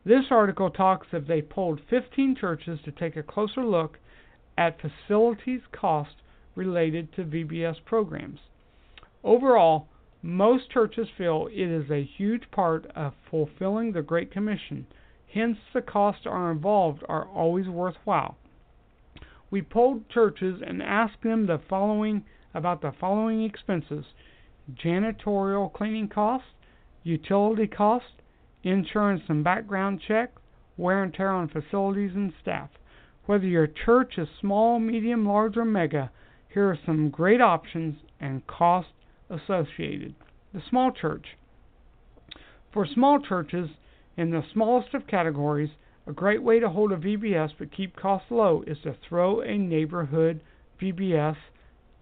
This 0.04 0.24
article 0.30 0.70
talks 0.70 1.08
of 1.12 1.26
they 1.26 1.42
polled 1.42 1.80
15 1.90 2.36
churches 2.40 2.78
to 2.84 2.92
take 2.92 3.16
a 3.16 3.22
closer 3.22 3.64
look 3.64 3.98
at 4.56 4.78
facilities 4.80 5.60
cost 5.72 6.14
related 6.54 7.12
to 7.14 7.24
VBS 7.24 7.76
programs. 7.84 8.40
Overall, 9.22 9.88
most 10.22 10.70
churches 10.70 11.08
feel 11.16 11.48
it 11.50 11.68
is 11.68 11.90
a 11.90 12.08
huge 12.16 12.50
part 12.50 12.86
of 12.96 13.12
fulfilling 13.30 13.92
the 13.92 14.02
Great 14.02 14.32
Commission. 14.32 14.86
Hence, 15.32 15.58
the 15.72 15.82
costs 15.82 16.26
are 16.26 16.50
involved 16.50 17.04
are 17.08 17.26
always 17.26 17.68
worthwhile. 17.68 18.36
We 19.50 19.62
polled 19.62 20.10
churches 20.10 20.60
and 20.60 20.82
asked 20.82 21.22
them 21.22 21.46
the 21.46 21.58
following 21.58 22.26
about 22.52 22.82
the 22.82 22.92
following 22.92 23.44
expenses: 23.44 24.04
janitorial 24.74 25.72
cleaning 25.72 26.08
costs, 26.08 26.50
utility 27.02 27.66
costs, 27.66 28.12
insurance 28.62 29.22
and 29.28 29.42
background 29.42 30.02
checks, 30.06 30.42
wear 30.76 31.02
and 31.02 31.14
tear 31.14 31.30
on 31.30 31.48
facilities 31.48 32.14
and 32.14 32.34
staff. 32.42 32.68
Whether 33.24 33.46
your 33.46 33.66
church 33.66 34.18
is 34.18 34.28
small, 34.38 34.78
medium, 34.78 35.26
large, 35.26 35.56
or 35.56 35.64
mega, 35.64 36.10
here 36.52 36.68
are 36.68 36.78
some 36.84 37.08
great 37.08 37.40
options 37.40 38.02
and 38.20 38.46
costs 38.46 38.92
associated. 39.30 40.14
The 40.52 40.60
small 40.68 40.92
church. 40.92 41.38
For 42.72 42.84
small 42.86 43.18
churches, 43.18 43.70
in 44.16 44.30
the 44.30 44.44
smallest 44.52 44.92
of 44.92 45.06
categories, 45.06 45.70
a 46.08 46.12
great 46.12 46.42
way 46.42 46.58
to 46.58 46.68
hold 46.68 46.90
a 46.90 46.96
VBS 46.96 47.50
but 47.58 47.70
keep 47.76 47.94
costs 47.94 48.30
low 48.30 48.64
is 48.66 48.78
to 48.82 48.96
throw 49.08 49.42
a 49.42 49.58
neighborhood 49.58 50.40
VBS 50.80 51.36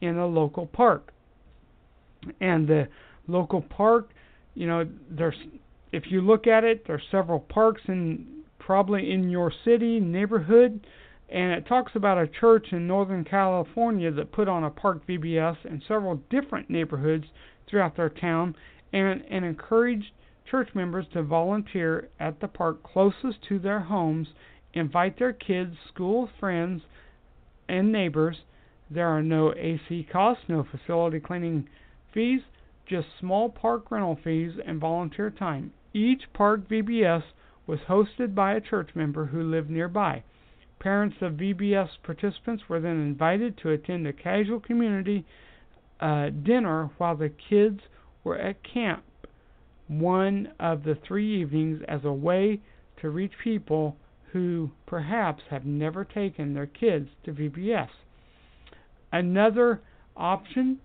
in 0.01 0.17
a 0.17 0.27
local 0.27 0.67
park. 0.67 1.13
And 2.41 2.69
the 2.69 2.89
local 3.27 3.63
park, 3.63 4.11
you 4.55 4.67
know, 4.67 4.89
there's 5.11 5.35
if 5.93 6.05
you 6.09 6.21
look 6.21 6.47
at 6.47 6.65
it, 6.65 6.87
there's 6.87 7.03
several 7.11 7.41
parks 7.41 7.83
in 7.89 8.27
probably 8.59 9.11
in 9.13 9.29
your 9.29 9.53
city 9.65 10.01
neighborhood 10.01 10.87
and 11.29 11.53
it 11.53 11.67
talks 11.67 11.93
about 11.97 12.19
a 12.19 12.29
church 12.29 12.67
in 12.71 12.87
Northern 12.87 13.25
California 13.25 14.13
that 14.13 14.31
put 14.31 14.49
on 14.49 14.63
a 14.63 14.71
park 14.71 15.05
VBS 15.09 15.57
in 15.65 15.83
several 15.89 16.21
different 16.31 16.71
neighborhoods 16.71 17.25
throughout 17.69 17.97
their 17.97 18.09
town 18.09 18.55
and, 18.93 19.25
and 19.29 19.45
encouraged 19.45 20.13
church 20.51 20.69
members 20.75 21.07
to 21.13 21.23
volunteer 21.23 22.09
at 22.21 22.41
the 22.41 22.49
park 22.49 22.83
closest 22.83 23.43
to 23.49 23.59
their 23.59 23.81
homes, 23.81 24.29
invite 24.75 25.19
their 25.19 25.33
kids, 25.33 25.77
school 25.89 26.29
friends, 26.39 26.83
and 27.69 27.91
neighbors. 27.91 28.37
There 28.91 29.09
are 29.09 29.23
no 29.23 29.53
AC 29.55 30.07
costs, 30.13 30.45
no 30.49 30.65
facility 30.65 31.21
cleaning 31.21 31.69
fees, 32.15 32.41
just 32.89 33.09
small 33.19 33.49
park 33.49 33.91
rental 33.91 34.19
fees 34.23 34.53
and 34.65 34.81
volunteer 34.81 35.31
time. 35.31 35.73
Each 35.93 36.23
park 36.33 36.69
VBS 36.69 37.23
was 37.67 37.81
hosted 37.89 38.35
by 38.35 38.55
a 38.55 38.61
church 38.61 38.91
member 38.95 39.27
who 39.27 39.43
lived 39.43 39.71
nearby. 39.71 40.23
Parents 40.79 41.17
of 41.21 41.33
VBS 41.33 41.89
participants 42.03 42.65
were 42.69 42.81
then 42.81 43.01
invited 43.01 43.59
to 43.59 43.71
attend 43.71 44.07
a 44.07 44.13
casual 44.13 44.61
community 44.61 45.25
uh, 45.99 46.29
dinner 46.31 46.91
while 46.99 47.17
the 47.17 47.31
kids 47.49 47.81
were 48.23 48.37
at 48.37 48.63
camp 48.63 49.03
one 49.89 50.53
of 50.59 50.83
the 50.85 50.97
three 51.07 51.41
evenings 51.41 51.83
as 51.89 52.05
a 52.05 52.13
way 52.13 52.61
to 53.01 53.11
reach 53.11 53.33
people 53.43 53.97
who 54.33 54.71
perhaps 54.87 55.43
have 55.51 55.65
never 55.65 56.05
taken 56.05 56.55
their 56.55 56.67
kids 56.67 57.09
to 57.25 57.33
VBS. 57.33 57.89
Another 59.13 59.81
option 60.17 60.79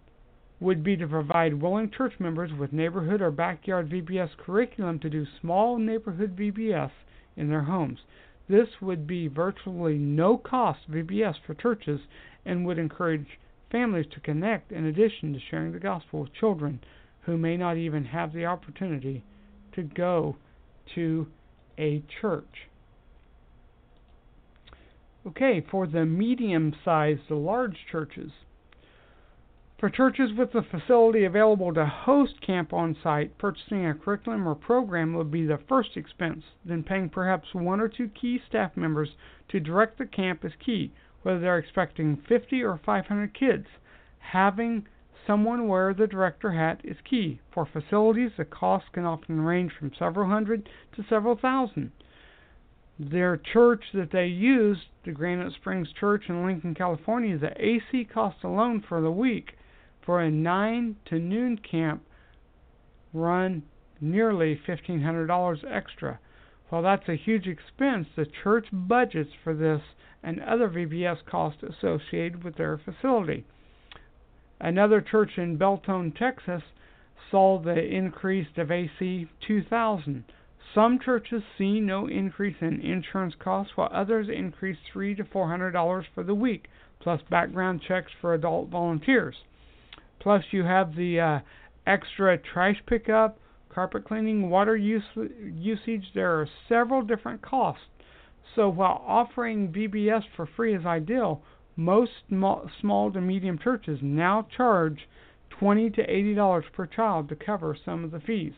would 0.59 0.83
be 0.83 0.95
to 0.95 1.07
provide 1.07 1.53
willing 1.53 1.89
church 1.89 2.13
members 2.19 2.51
with 2.53 2.71
neighborhood 2.71 3.21
or 3.21 3.31
backyard 3.31 3.89
VBS 3.89 4.29
curriculum 4.37 4.99
to 4.99 5.09
do 5.09 5.25
small 5.41 5.77
neighborhood 5.77 6.37
VBS 6.37 6.91
in 7.35 7.49
their 7.49 7.63
homes. 7.63 7.99
This 8.47 8.67
would 8.81 9.07
be 9.07 9.27
virtually 9.27 9.97
no 9.97 10.37
cost 10.37 10.79
VBS 10.91 11.35
for 11.45 11.55
churches 11.55 11.99
and 12.45 12.65
would 12.65 12.77
encourage 12.77 13.39
families 13.71 14.05
to 14.13 14.19
connect 14.19 14.71
in 14.71 14.85
addition 14.85 15.33
to 15.33 15.39
sharing 15.49 15.71
the 15.71 15.79
gospel 15.79 16.21
with 16.21 16.33
children 16.33 16.79
who 17.21 17.37
may 17.37 17.57
not 17.57 17.77
even 17.77 18.05
have 18.05 18.33
the 18.33 18.45
opportunity 18.45 19.23
to 19.73 19.83
go 19.83 20.35
to 20.95 21.27
a 21.77 22.03
church. 22.21 22.67
Okay, 25.25 25.63
for 25.69 25.85
the 25.85 26.05
medium 26.05 26.73
sized 26.83 27.27
to 27.27 27.35
large 27.35 27.77
churches. 27.91 28.31
For 29.81 29.89
churches 29.89 30.31
with 30.37 30.51
the 30.51 30.61
facility 30.61 31.25
available 31.25 31.73
to 31.73 31.85
host 31.85 32.39
camp 32.41 32.71
on 32.71 32.95
site, 33.01 33.37
purchasing 33.39 33.85
a 33.85 33.95
curriculum 33.95 34.47
or 34.47 34.53
program 34.53 35.13
would 35.13 35.31
be 35.31 35.45
the 35.45 35.57
first 35.67 35.97
expense. 35.97 36.43
Then 36.63 36.83
paying 36.83 37.09
perhaps 37.09 37.53
one 37.53 37.79
or 37.79 37.87
two 37.87 38.09
key 38.09 38.39
staff 38.47 38.77
members 38.77 39.09
to 39.49 39.59
direct 39.59 39.97
the 39.97 40.05
camp 40.05 40.45
is 40.45 40.53
key, 40.63 40.91
whether 41.23 41.39
they're 41.39 41.57
expecting 41.57 42.17
50 42.29 42.63
or 42.63 42.79
500 42.85 43.33
kids. 43.33 43.65
Having 44.19 44.87
someone 45.25 45.67
wear 45.67 45.93
the 45.93 46.07
director 46.07 46.51
hat 46.51 46.81
is 46.83 46.97
key. 47.03 47.39
For 47.53 47.65
facilities, 47.65 48.31
the 48.37 48.45
cost 48.45 48.85
can 48.93 49.05
often 49.05 49.41
range 49.41 49.71
from 49.77 49.93
several 49.97 50.29
hundred 50.29 50.69
to 50.95 51.03
several 51.09 51.35
thousand. 51.35 51.91
Their 52.99 53.37
church 53.37 53.83
that 53.93 54.11
they 54.11 54.27
use, 54.27 54.77
the 55.03 55.11
Granite 55.11 55.53
Springs 55.53 55.91
Church 55.93 56.25
in 56.29 56.45
Lincoln, 56.45 56.75
California, 56.75 57.37
the 57.37 57.53
AC 57.57 58.05
cost 58.05 58.43
alone 58.43 58.81
for 58.87 59.01
the 59.01 59.11
week 59.11 59.57
for 60.05 60.21
a 60.21 60.29
9 60.29 60.95
to 61.05 61.19
noon 61.19 61.57
camp 61.57 62.03
run 63.13 63.63
nearly 63.99 64.59
$1,500 64.67 65.63
extra. 65.69 66.19
While 66.69 66.81
that's 66.83 67.09
a 67.09 67.15
huge 67.15 67.47
expense, 67.47 68.07
the 68.15 68.25
church 68.25 68.67
budgets 68.71 69.31
for 69.43 69.53
this 69.53 69.81
and 70.23 70.39
other 70.41 70.69
VBS 70.69 71.25
costs 71.25 71.63
associated 71.63 72.43
with 72.43 72.55
their 72.55 72.77
facility. 72.77 73.45
Another 74.63 75.01
church 75.01 75.31
in 75.37 75.57
Belton, 75.57 76.11
Texas, 76.11 76.61
saw 77.31 77.59
the 77.59 77.83
increase 77.83 78.47
of 78.57 78.69
AC 78.69 79.27
2000. 79.47 80.23
Some 80.75 80.99
churches 80.99 81.41
see 81.57 81.79
no 81.79 82.05
increase 82.07 82.57
in 82.61 82.79
insurance 82.79 83.33
costs, 83.39 83.75
while 83.75 83.89
others 83.91 84.29
increase 84.29 84.77
three 84.93 85.15
to 85.15 85.23
four 85.25 85.47
hundred 85.49 85.71
dollars 85.71 86.05
for 86.13 86.23
the 86.23 86.35
week, 86.35 86.67
plus 86.99 87.21
background 87.23 87.81
checks 87.81 88.11
for 88.21 88.35
adult 88.35 88.69
volunteers. 88.69 89.35
Plus, 90.19 90.43
you 90.51 90.63
have 90.63 90.95
the 90.95 91.19
uh, 91.19 91.39
extra 91.87 92.37
trash 92.37 92.77
pickup, 92.85 93.39
carpet 93.73 94.05
cleaning, 94.05 94.51
water 94.51 94.77
use, 94.77 95.03
usage. 95.41 96.05
There 96.13 96.39
are 96.39 96.47
several 96.69 97.01
different 97.01 97.41
costs. 97.41 97.83
So 98.55 98.69
while 98.69 99.03
offering 99.07 99.73
VBS 99.73 100.23
for 100.35 100.45
free 100.45 100.75
is 100.75 100.85
ideal, 100.85 101.41
most 101.75 102.11
small, 102.29 103.11
to 103.11 103.21
medium 103.21 103.57
churches 103.57 103.99
now 104.01 104.47
charge 104.55 104.99
twenty 105.49 105.89
to 105.91 106.01
eighty 106.01 106.33
dollars 106.33 106.65
per 106.73 106.85
child 106.85 107.29
to 107.29 107.35
cover 107.35 107.77
some 107.85 108.03
of 108.03 108.11
the 108.11 108.19
fees. 108.19 108.53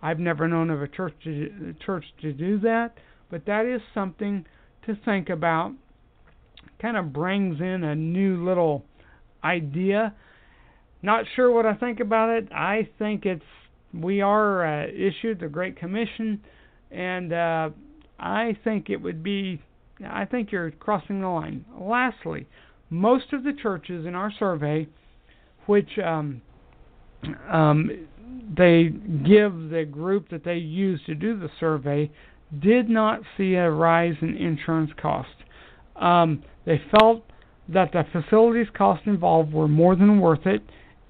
I've 0.00 0.18
never 0.18 0.48
known 0.48 0.70
of 0.70 0.82
a 0.82 0.88
church 0.88 1.14
to, 1.24 1.74
church 1.84 2.04
to 2.20 2.32
do 2.32 2.58
that, 2.60 2.92
but 3.30 3.46
that 3.46 3.64
is 3.66 3.80
something 3.94 4.44
to 4.86 4.96
think 5.04 5.30
about. 5.30 5.72
Kind 6.80 6.96
of 6.96 7.12
brings 7.12 7.60
in 7.60 7.82
a 7.84 7.94
new 7.94 8.44
little 8.44 8.84
idea. 9.42 10.14
Not 11.02 11.24
sure 11.34 11.50
what 11.50 11.66
I 11.66 11.74
think 11.74 12.00
about 12.00 12.30
it. 12.30 12.52
I 12.52 12.88
think 12.98 13.24
it's 13.24 13.42
we 13.92 14.20
are 14.20 14.64
uh, 14.64 14.86
issued 14.88 15.40
the 15.40 15.48
Great 15.48 15.76
Commission, 15.76 16.42
and 16.90 17.32
uh, 17.32 17.70
I 18.18 18.56
think 18.64 18.90
it 18.90 18.96
would 18.96 19.22
be. 19.22 19.62
I 20.08 20.24
think 20.24 20.50
you're 20.50 20.70
crossing 20.72 21.20
the 21.20 21.28
line. 21.28 21.64
Lastly, 21.78 22.46
most 22.90 23.32
of 23.32 23.44
the 23.44 23.52
churches 23.52 24.06
in 24.06 24.14
our 24.14 24.32
survey, 24.38 24.88
which 25.66 25.98
um, 26.04 26.42
um, 27.50 27.90
they 28.56 28.90
give 29.24 29.70
the 29.70 29.86
group 29.90 30.28
that 30.30 30.44
they 30.44 30.56
use 30.56 31.00
to 31.06 31.14
do 31.14 31.38
the 31.38 31.50
survey, 31.60 32.10
did 32.60 32.88
not 32.88 33.20
see 33.36 33.54
a 33.54 33.70
rise 33.70 34.14
in 34.20 34.36
insurance 34.36 34.90
costs. 35.00 35.32
Um, 35.96 36.42
they 36.66 36.80
felt 36.98 37.24
that 37.68 37.92
the 37.92 38.04
facilities 38.12 38.66
costs 38.76 39.06
involved 39.06 39.52
were 39.52 39.68
more 39.68 39.96
than 39.96 40.20
worth 40.20 40.46
it, 40.46 40.62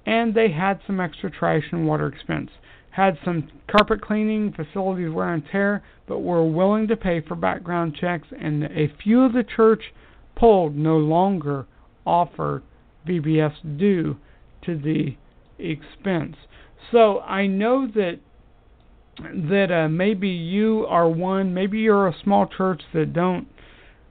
and 0.05 0.33
they 0.33 0.51
had 0.51 0.79
some 0.87 0.99
extra 0.99 1.29
trash 1.29 1.63
and 1.71 1.87
water 1.87 2.07
expense. 2.07 2.49
Had 2.95 3.17
some 3.25 3.49
carpet 3.69 3.99
cleaning, 3.99 4.53
facilities 4.53 5.11
wear 5.11 5.33
and 5.33 5.43
tear, 5.51 5.83
but 6.07 6.19
were 6.19 6.49
willing 6.49 6.87
to 6.87 6.95
pay 6.95 7.19
for 7.19 7.35
background 7.35 7.97
checks, 7.99 8.29
and 8.39 8.63
a 8.63 8.87
few 9.03 9.23
of 9.23 9.33
the 9.33 9.43
church 9.43 9.93
polled 10.33 10.77
no 10.77 10.95
longer 10.95 11.65
offered 12.05 12.63
VBS 13.05 13.77
due 13.77 14.15
to 14.63 14.77
the 14.77 15.17
expense. 15.59 16.37
So 16.89 17.19
I 17.19 17.47
know 17.47 17.85
that 17.85 18.19
that 19.19 19.71
uh, 19.71 19.89
maybe 19.89 20.29
you 20.29 20.85
are 20.87 21.09
one, 21.09 21.53
maybe 21.53 21.79
you're 21.79 22.07
a 22.07 22.15
small 22.23 22.47
church 22.47 22.81
that 22.93 23.11
don't 23.11 23.47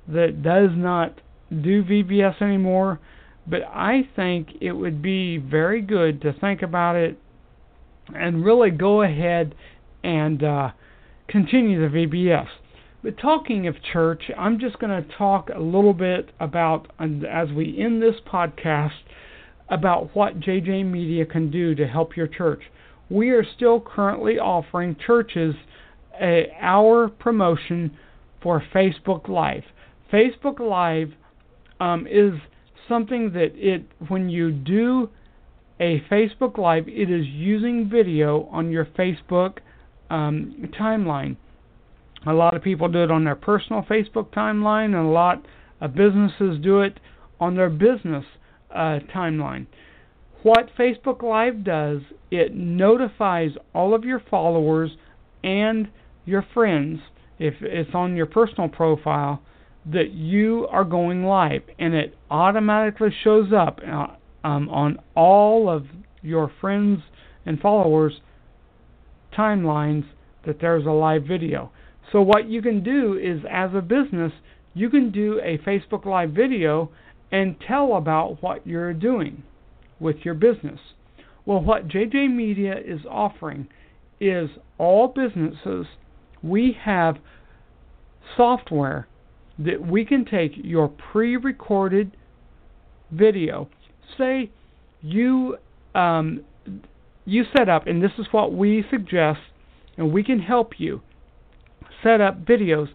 that 0.06 0.42
does 0.42 0.70
not 0.74 1.22
do 1.50 1.82
VBS 1.82 2.42
anymore, 2.42 3.00
but 3.46 3.62
I 3.62 4.08
think 4.14 4.48
it 4.60 4.72
would 4.72 5.00
be 5.00 5.38
very 5.38 5.80
good 5.80 6.20
to 6.20 6.34
think 6.34 6.60
about 6.60 6.96
it 6.96 7.18
and 8.14 8.44
really 8.44 8.70
go 8.70 9.02
ahead 9.02 9.54
and 10.02 10.42
uh, 10.42 10.70
continue 11.28 11.80
the 11.80 11.94
VBS. 11.94 12.48
But 13.02 13.18
talking 13.18 13.66
of 13.66 13.76
church, 13.92 14.22
I'm 14.36 14.58
just 14.58 14.78
going 14.78 15.02
to 15.02 15.08
talk 15.16 15.50
a 15.54 15.60
little 15.60 15.92
bit 15.92 16.30
about, 16.40 16.90
as 16.98 17.50
we 17.50 17.78
end 17.78 18.02
this 18.02 18.16
podcast, 18.26 18.92
about 19.68 20.14
what 20.14 20.40
JJ 20.40 20.90
Media 20.90 21.26
can 21.26 21.50
do 21.50 21.74
to 21.74 21.86
help 21.86 22.16
your 22.16 22.26
church. 22.26 22.62
We 23.10 23.30
are 23.30 23.44
still 23.56 23.80
currently 23.80 24.38
offering 24.38 24.96
churches 25.06 25.54
a 26.20 26.52
our 26.60 27.08
promotion 27.08 27.96
for 28.42 28.62
Facebook 28.74 29.28
Live. 29.28 29.64
Facebook 30.12 30.60
Live 30.60 31.12
um, 31.80 32.06
is 32.06 32.32
something 32.88 33.32
that 33.32 33.52
it 33.54 33.84
when 34.08 34.28
you 34.28 34.50
do 34.50 35.10
a 35.80 36.00
Facebook 36.10 36.56
Live, 36.56 36.88
it 36.88 37.10
is 37.10 37.26
using 37.26 37.88
video 37.88 38.48
on 38.52 38.70
your 38.70 38.84
Facebook 38.84 39.58
um, 40.10 40.70
timeline. 40.78 41.36
A 42.26 42.32
lot 42.32 42.54
of 42.56 42.62
people 42.62 42.88
do 42.88 43.02
it 43.02 43.10
on 43.10 43.24
their 43.24 43.34
personal 43.34 43.82
Facebook 43.82 44.32
timeline, 44.32 44.86
and 44.86 45.06
a 45.06 45.10
lot 45.10 45.44
of 45.80 45.94
businesses 45.94 46.58
do 46.62 46.80
it 46.80 46.98
on 47.40 47.56
their 47.56 47.70
business 47.70 48.24
uh, 48.74 49.00
timeline. 49.14 49.66
What 50.42 50.70
Facebook 50.78 51.22
Live 51.22 51.64
does, 51.64 52.00
it 52.30 52.54
notifies 52.54 53.50
all 53.74 53.94
of 53.94 54.04
your 54.04 54.22
followers 54.30 54.90
and 55.42 55.88
your 56.24 56.46
friends, 56.54 57.00
if 57.38 57.54
it's 57.60 57.94
on 57.94 58.16
your 58.16 58.26
personal 58.26 58.68
profile, 58.68 59.42
that 59.86 60.12
you 60.12 60.66
are 60.70 60.84
going 60.84 61.24
live, 61.24 61.62
and 61.78 61.94
it 61.94 62.16
automatically 62.30 63.10
shows 63.22 63.52
up 63.52 63.80
uh, 63.86 64.06
um, 64.44 64.68
on 64.68 64.98
all 65.16 65.68
of 65.68 65.86
your 66.22 66.52
friends 66.60 67.00
and 67.44 67.58
followers' 67.58 68.20
timelines 69.36 70.04
that 70.46 70.60
there's 70.60 70.86
a 70.86 70.90
live 70.90 71.24
video. 71.24 71.72
So, 72.12 72.22
what 72.22 72.48
you 72.48 72.62
can 72.62 72.84
do 72.84 73.18
is, 73.18 73.40
as 73.50 73.70
a 73.74 73.80
business, 73.80 74.32
you 74.74 74.90
can 74.90 75.10
do 75.10 75.40
a 75.42 75.58
Facebook 75.58 76.04
Live 76.04 76.30
video 76.30 76.90
and 77.32 77.56
tell 77.66 77.96
about 77.96 78.42
what 78.42 78.66
you're 78.66 78.92
doing 78.92 79.42
with 79.98 80.16
your 80.22 80.34
business. 80.34 80.78
Well, 81.46 81.60
what 81.60 81.88
JJ 81.88 82.34
Media 82.34 82.74
is 82.76 83.00
offering 83.08 83.68
is 84.20 84.50
all 84.78 85.08
businesses, 85.08 85.86
we 86.42 86.76
have 86.84 87.16
software 88.36 89.08
that 89.58 89.86
we 89.86 90.04
can 90.04 90.24
take 90.24 90.52
your 90.56 90.88
pre 90.88 91.36
recorded 91.36 92.16
video. 93.10 93.68
Say 94.18 94.50
you 95.02 95.58
um, 95.94 96.44
you 97.24 97.44
set 97.56 97.68
up, 97.68 97.86
and 97.86 98.02
this 98.02 98.12
is 98.18 98.26
what 98.30 98.52
we 98.52 98.84
suggest, 98.90 99.40
and 99.96 100.12
we 100.12 100.22
can 100.22 100.40
help 100.40 100.78
you 100.78 101.02
set 102.02 102.20
up 102.20 102.44
videos. 102.44 102.88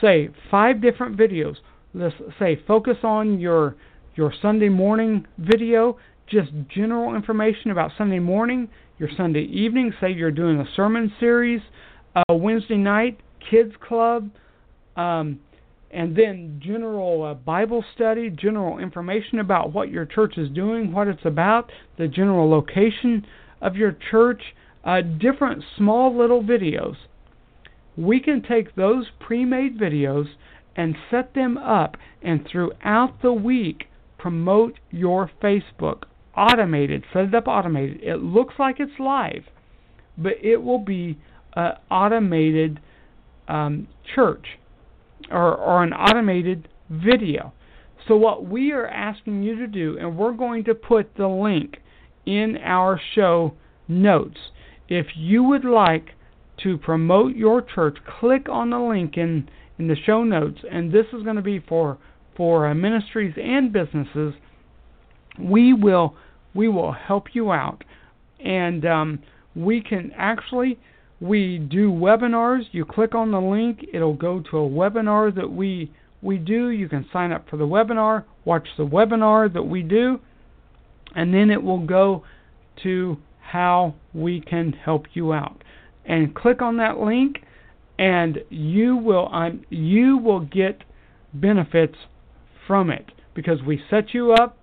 Say 0.00 0.30
five 0.50 0.80
different 0.80 1.16
videos. 1.16 1.56
Let's 1.94 2.14
say 2.38 2.60
focus 2.66 2.98
on 3.02 3.40
your 3.40 3.76
your 4.14 4.32
Sunday 4.42 4.68
morning 4.68 5.26
video, 5.38 5.98
just 6.28 6.50
general 6.68 7.14
information 7.14 7.70
about 7.70 7.92
Sunday 7.96 8.18
morning, 8.18 8.68
your 8.98 9.08
Sunday 9.16 9.44
evening. 9.44 9.92
Say 10.00 10.12
you're 10.12 10.30
doing 10.30 10.60
a 10.60 10.66
sermon 10.74 11.12
series, 11.20 11.60
uh, 12.14 12.34
Wednesday 12.34 12.76
night 12.76 13.20
kids 13.50 13.72
club. 13.86 14.30
Um, 14.96 15.40
and 15.90 16.14
then 16.14 16.60
general 16.62 17.22
uh, 17.24 17.34
Bible 17.34 17.84
study, 17.94 18.30
general 18.30 18.78
information 18.78 19.38
about 19.38 19.72
what 19.72 19.90
your 19.90 20.04
church 20.04 20.36
is 20.36 20.50
doing, 20.50 20.92
what 20.92 21.08
it's 21.08 21.24
about, 21.24 21.70
the 21.96 22.08
general 22.08 22.48
location 22.48 23.26
of 23.60 23.76
your 23.76 23.96
church, 24.10 24.42
uh, 24.84 25.00
different 25.00 25.64
small 25.76 26.16
little 26.16 26.42
videos. 26.42 26.96
We 27.96 28.20
can 28.20 28.42
take 28.42 28.74
those 28.74 29.06
pre 29.18 29.44
made 29.44 29.78
videos 29.78 30.26
and 30.76 30.94
set 31.10 31.34
them 31.34 31.56
up, 31.58 31.96
and 32.22 32.46
throughout 32.46 33.20
the 33.22 33.32
week, 33.32 33.86
promote 34.18 34.78
your 34.90 35.30
Facebook. 35.42 36.04
Automated, 36.36 37.04
set 37.12 37.24
it 37.24 37.34
up 37.34 37.48
automated. 37.48 38.00
It 38.00 38.18
looks 38.18 38.54
like 38.60 38.78
it's 38.78 39.00
live, 39.00 39.44
but 40.16 40.34
it 40.40 40.58
will 40.62 40.78
be 40.78 41.18
an 41.54 41.72
automated 41.90 42.78
um, 43.48 43.88
church 44.14 44.57
or, 45.30 45.54
or 45.54 45.82
an 45.82 45.92
automated 45.92 46.68
video. 46.90 47.52
So, 48.06 48.16
what 48.16 48.46
we 48.46 48.72
are 48.72 48.86
asking 48.86 49.42
you 49.42 49.56
to 49.56 49.66
do, 49.66 49.98
and 49.98 50.16
we're 50.16 50.32
going 50.32 50.64
to 50.64 50.74
put 50.74 51.14
the 51.16 51.28
link 51.28 51.76
in 52.26 52.56
our 52.62 53.00
show 53.14 53.54
notes. 53.86 54.38
If 54.88 55.06
you 55.16 55.42
would 55.42 55.64
like 55.64 56.10
to 56.62 56.78
promote 56.78 57.36
your 57.36 57.62
church, 57.62 57.98
click 58.20 58.48
on 58.48 58.70
the 58.70 58.78
link 58.78 59.16
in, 59.16 59.48
in 59.78 59.88
the 59.88 59.96
show 60.06 60.24
notes, 60.24 60.60
and 60.70 60.92
this 60.92 61.06
is 61.12 61.22
going 61.22 61.36
to 61.36 61.42
be 61.42 61.60
for 61.60 61.98
for 62.36 62.72
ministries 62.72 63.34
and 63.36 63.72
businesses. 63.72 64.32
We 65.38 65.72
will 65.72 66.16
we 66.54 66.68
will 66.68 66.92
help 66.92 67.34
you 67.34 67.52
out, 67.52 67.84
and 68.40 68.84
um, 68.86 69.18
we 69.54 69.82
can 69.82 70.12
actually 70.16 70.78
we 71.20 71.58
do 71.58 71.90
webinars. 71.90 72.62
You 72.72 72.84
click 72.84 73.14
on 73.14 73.30
the 73.30 73.40
link, 73.40 73.84
it'll 73.92 74.14
go 74.14 74.40
to 74.50 74.58
a 74.58 74.68
webinar 74.68 75.34
that 75.34 75.50
we 75.50 75.92
we 76.20 76.36
do. 76.36 76.70
You 76.70 76.88
can 76.88 77.06
sign 77.12 77.32
up 77.32 77.48
for 77.48 77.56
the 77.56 77.66
webinar, 77.66 78.24
watch 78.44 78.68
the 78.76 78.86
webinar 78.86 79.52
that 79.52 79.62
we 79.62 79.82
do, 79.82 80.20
and 81.14 81.32
then 81.32 81.50
it 81.50 81.62
will 81.62 81.84
go 81.84 82.24
to 82.82 83.16
how 83.40 83.94
we 84.12 84.40
can 84.40 84.72
help 84.72 85.06
you 85.14 85.32
out. 85.32 85.62
And 86.04 86.34
click 86.34 86.62
on 86.62 86.76
that 86.78 86.98
link, 86.98 87.38
and 87.98 88.38
you 88.48 88.96
will 88.96 89.28
um, 89.32 89.64
you 89.70 90.18
will 90.18 90.40
get 90.40 90.82
benefits 91.34 91.96
from 92.66 92.90
it 92.90 93.06
because 93.34 93.62
we 93.62 93.80
set 93.90 94.14
you 94.14 94.32
up, 94.32 94.56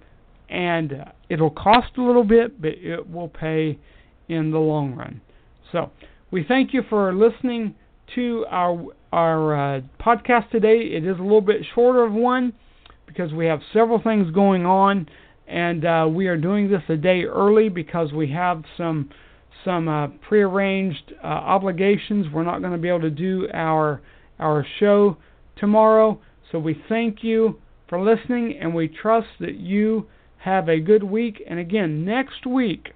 and 0.49 0.93
it'll 1.29 1.51
cost 1.51 1.97
a 1.97 2.01
little 2.01 2.23
bit, 2.23 2.61
but 2.61 2.71
it 2.75 3.09
will 3.09 3.29
pay 3.29 3.77
in 4.27 4.51
the 4.51 4.57
long 4.57 4.95
run. 4.95 5.21
So 5.71 5.91
we 6.35 6.43
thank 6.43 6.73
you 6.73 6.83
for 6.89 7.13
listening 7.15 7.73
to 8.13 8.45
our 8.51 8.87
our 9.13 9.77
uh, 9.77 9.81
podcast 10.01 10.49
today. 10.49 10.79
It 10.79 11.05
is 11.05 11.17
a 11.17 11.21
little 11.21 11.39
bit 11.39 11.61
shorter 11.73 12.03
of 12.03 12.11
one 12.11 12.51
because 13.07 13.31
we 13.31 13.45
have 13.45 13.61
several 13.71 14.01
things 14.01 14.29
going 14.31 14.65
on, 14.65 15.07
and 15.47 15.85
uh, 15.85 16.09
we 16.11 16.27
are 16.27 16.35
doing 16.35 16.69
this 16.69 16.81
a 16.89 16.97
day 16.97 17.23
early 17.23 17.69
because 17.69 18.11
we 18.11 18.29
have 18.31 18.63
some 18.75 19.09
some 19.63 19.87
uh, 19.87 20.07
prearranged 20.27 21.13
uh, 21.23 21.27
obligations. 21.27 22.25
We're 22.33 22.43
not 22.43 22.59
going 22.59 22.73
to 22.73 22.77
be 22.77 22.89
able 22.89 22.99
to 22.99 23.09
do 23.09 23.47
our 23.53 24.01
our 24.37 24.67
show 24.81 25.15
tomorrow. 25.55 26.19
So 26.51 26.59
we 26.59 26.77
thank 26.89 27.23
you 27.23 27.61
for 27.87 28.03
listening, 28.03 28.59
and 28.59 28.75
we 28.75 28.89
trust 28.89 29.29
that 29.39 29.55
you 29.55 30.07
have 30.39 30.67
a 30.67 30.81
good 30.81 31.03
week. 31.03 31.41
And 31.49 31.59
again, 31.59 32.03
next 32.03 32.45
week, 32.45 32.89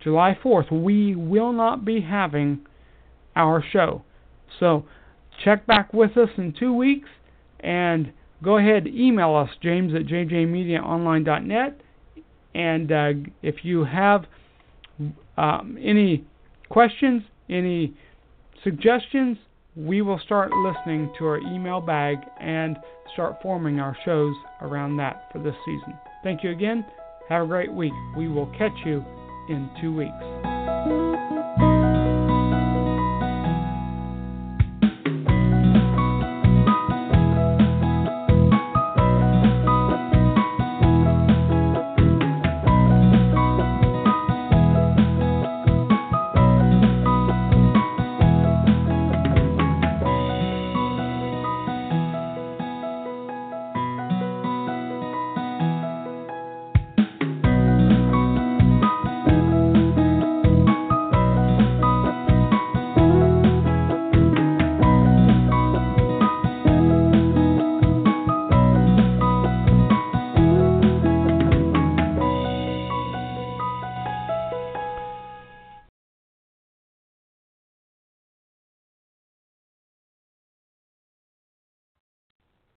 July 0.00 0.38
4th, 0.40 0.70
we 0.70 1.16
will 1.16 1.52
not 1.52 1.84
be 1.84 2.00
having 2.00 2.64
our 3.36 3.64
show. 3.72 4.02
So 4.60 4.84
check 5.42 5.66
back 5.66 5.92
with 5.92 6.16
us 6.16 6.28
in 6.36 6.54
two 6.58 6.72
weeks 6.72 7.08
and 7.60 8.12
go 8.42 8.58
ahead 8.58 8.86
email 8.86 9.34
us 9.34 9.48
james 9.62 9.92
at 9.94 10.02
jjmediaonline.net 10.02 11.80
and 12.54 12.92
uh, 12.92 13.08
if 13.42 13.64
you 13.64 13.84
have 13.84 14.26
um, 15.36 15.76
any 15.82 16.24
questions 16.68 17.22
any 17.48 17.92
suggestions 18.62 19.36
we 19.76 20.02
will 20.02 20.20
start 20.24 20.52
listening 20.52 21.12
to 21.18 21.26
our 21.26 21.38
email 21.38 21.80
bag 21.80 22.18
and 22.40 22.76
start 23.12 23.36
forming 23.42 23.80
our 23.80 23.96
shows 24.04 24.34
around 24.60 24.96
that 24.96 25.28
for 25.32 25.42
this 25.42 25.54
season. 25.64 25.94
Thank 26.22 26.44
you 26.44 26.50
again. 26.50 26.86
Have 27.28 27.42
a 27.42 27.46
great 27.46 27.72
week. 27.72 27.92
We 28.16 28.28
will 28.28 28.46
catch 28.56 28.76
you 28.84 29.04
in 29.48 29.68
two 29.80 29.94
weeks 29.94 31.33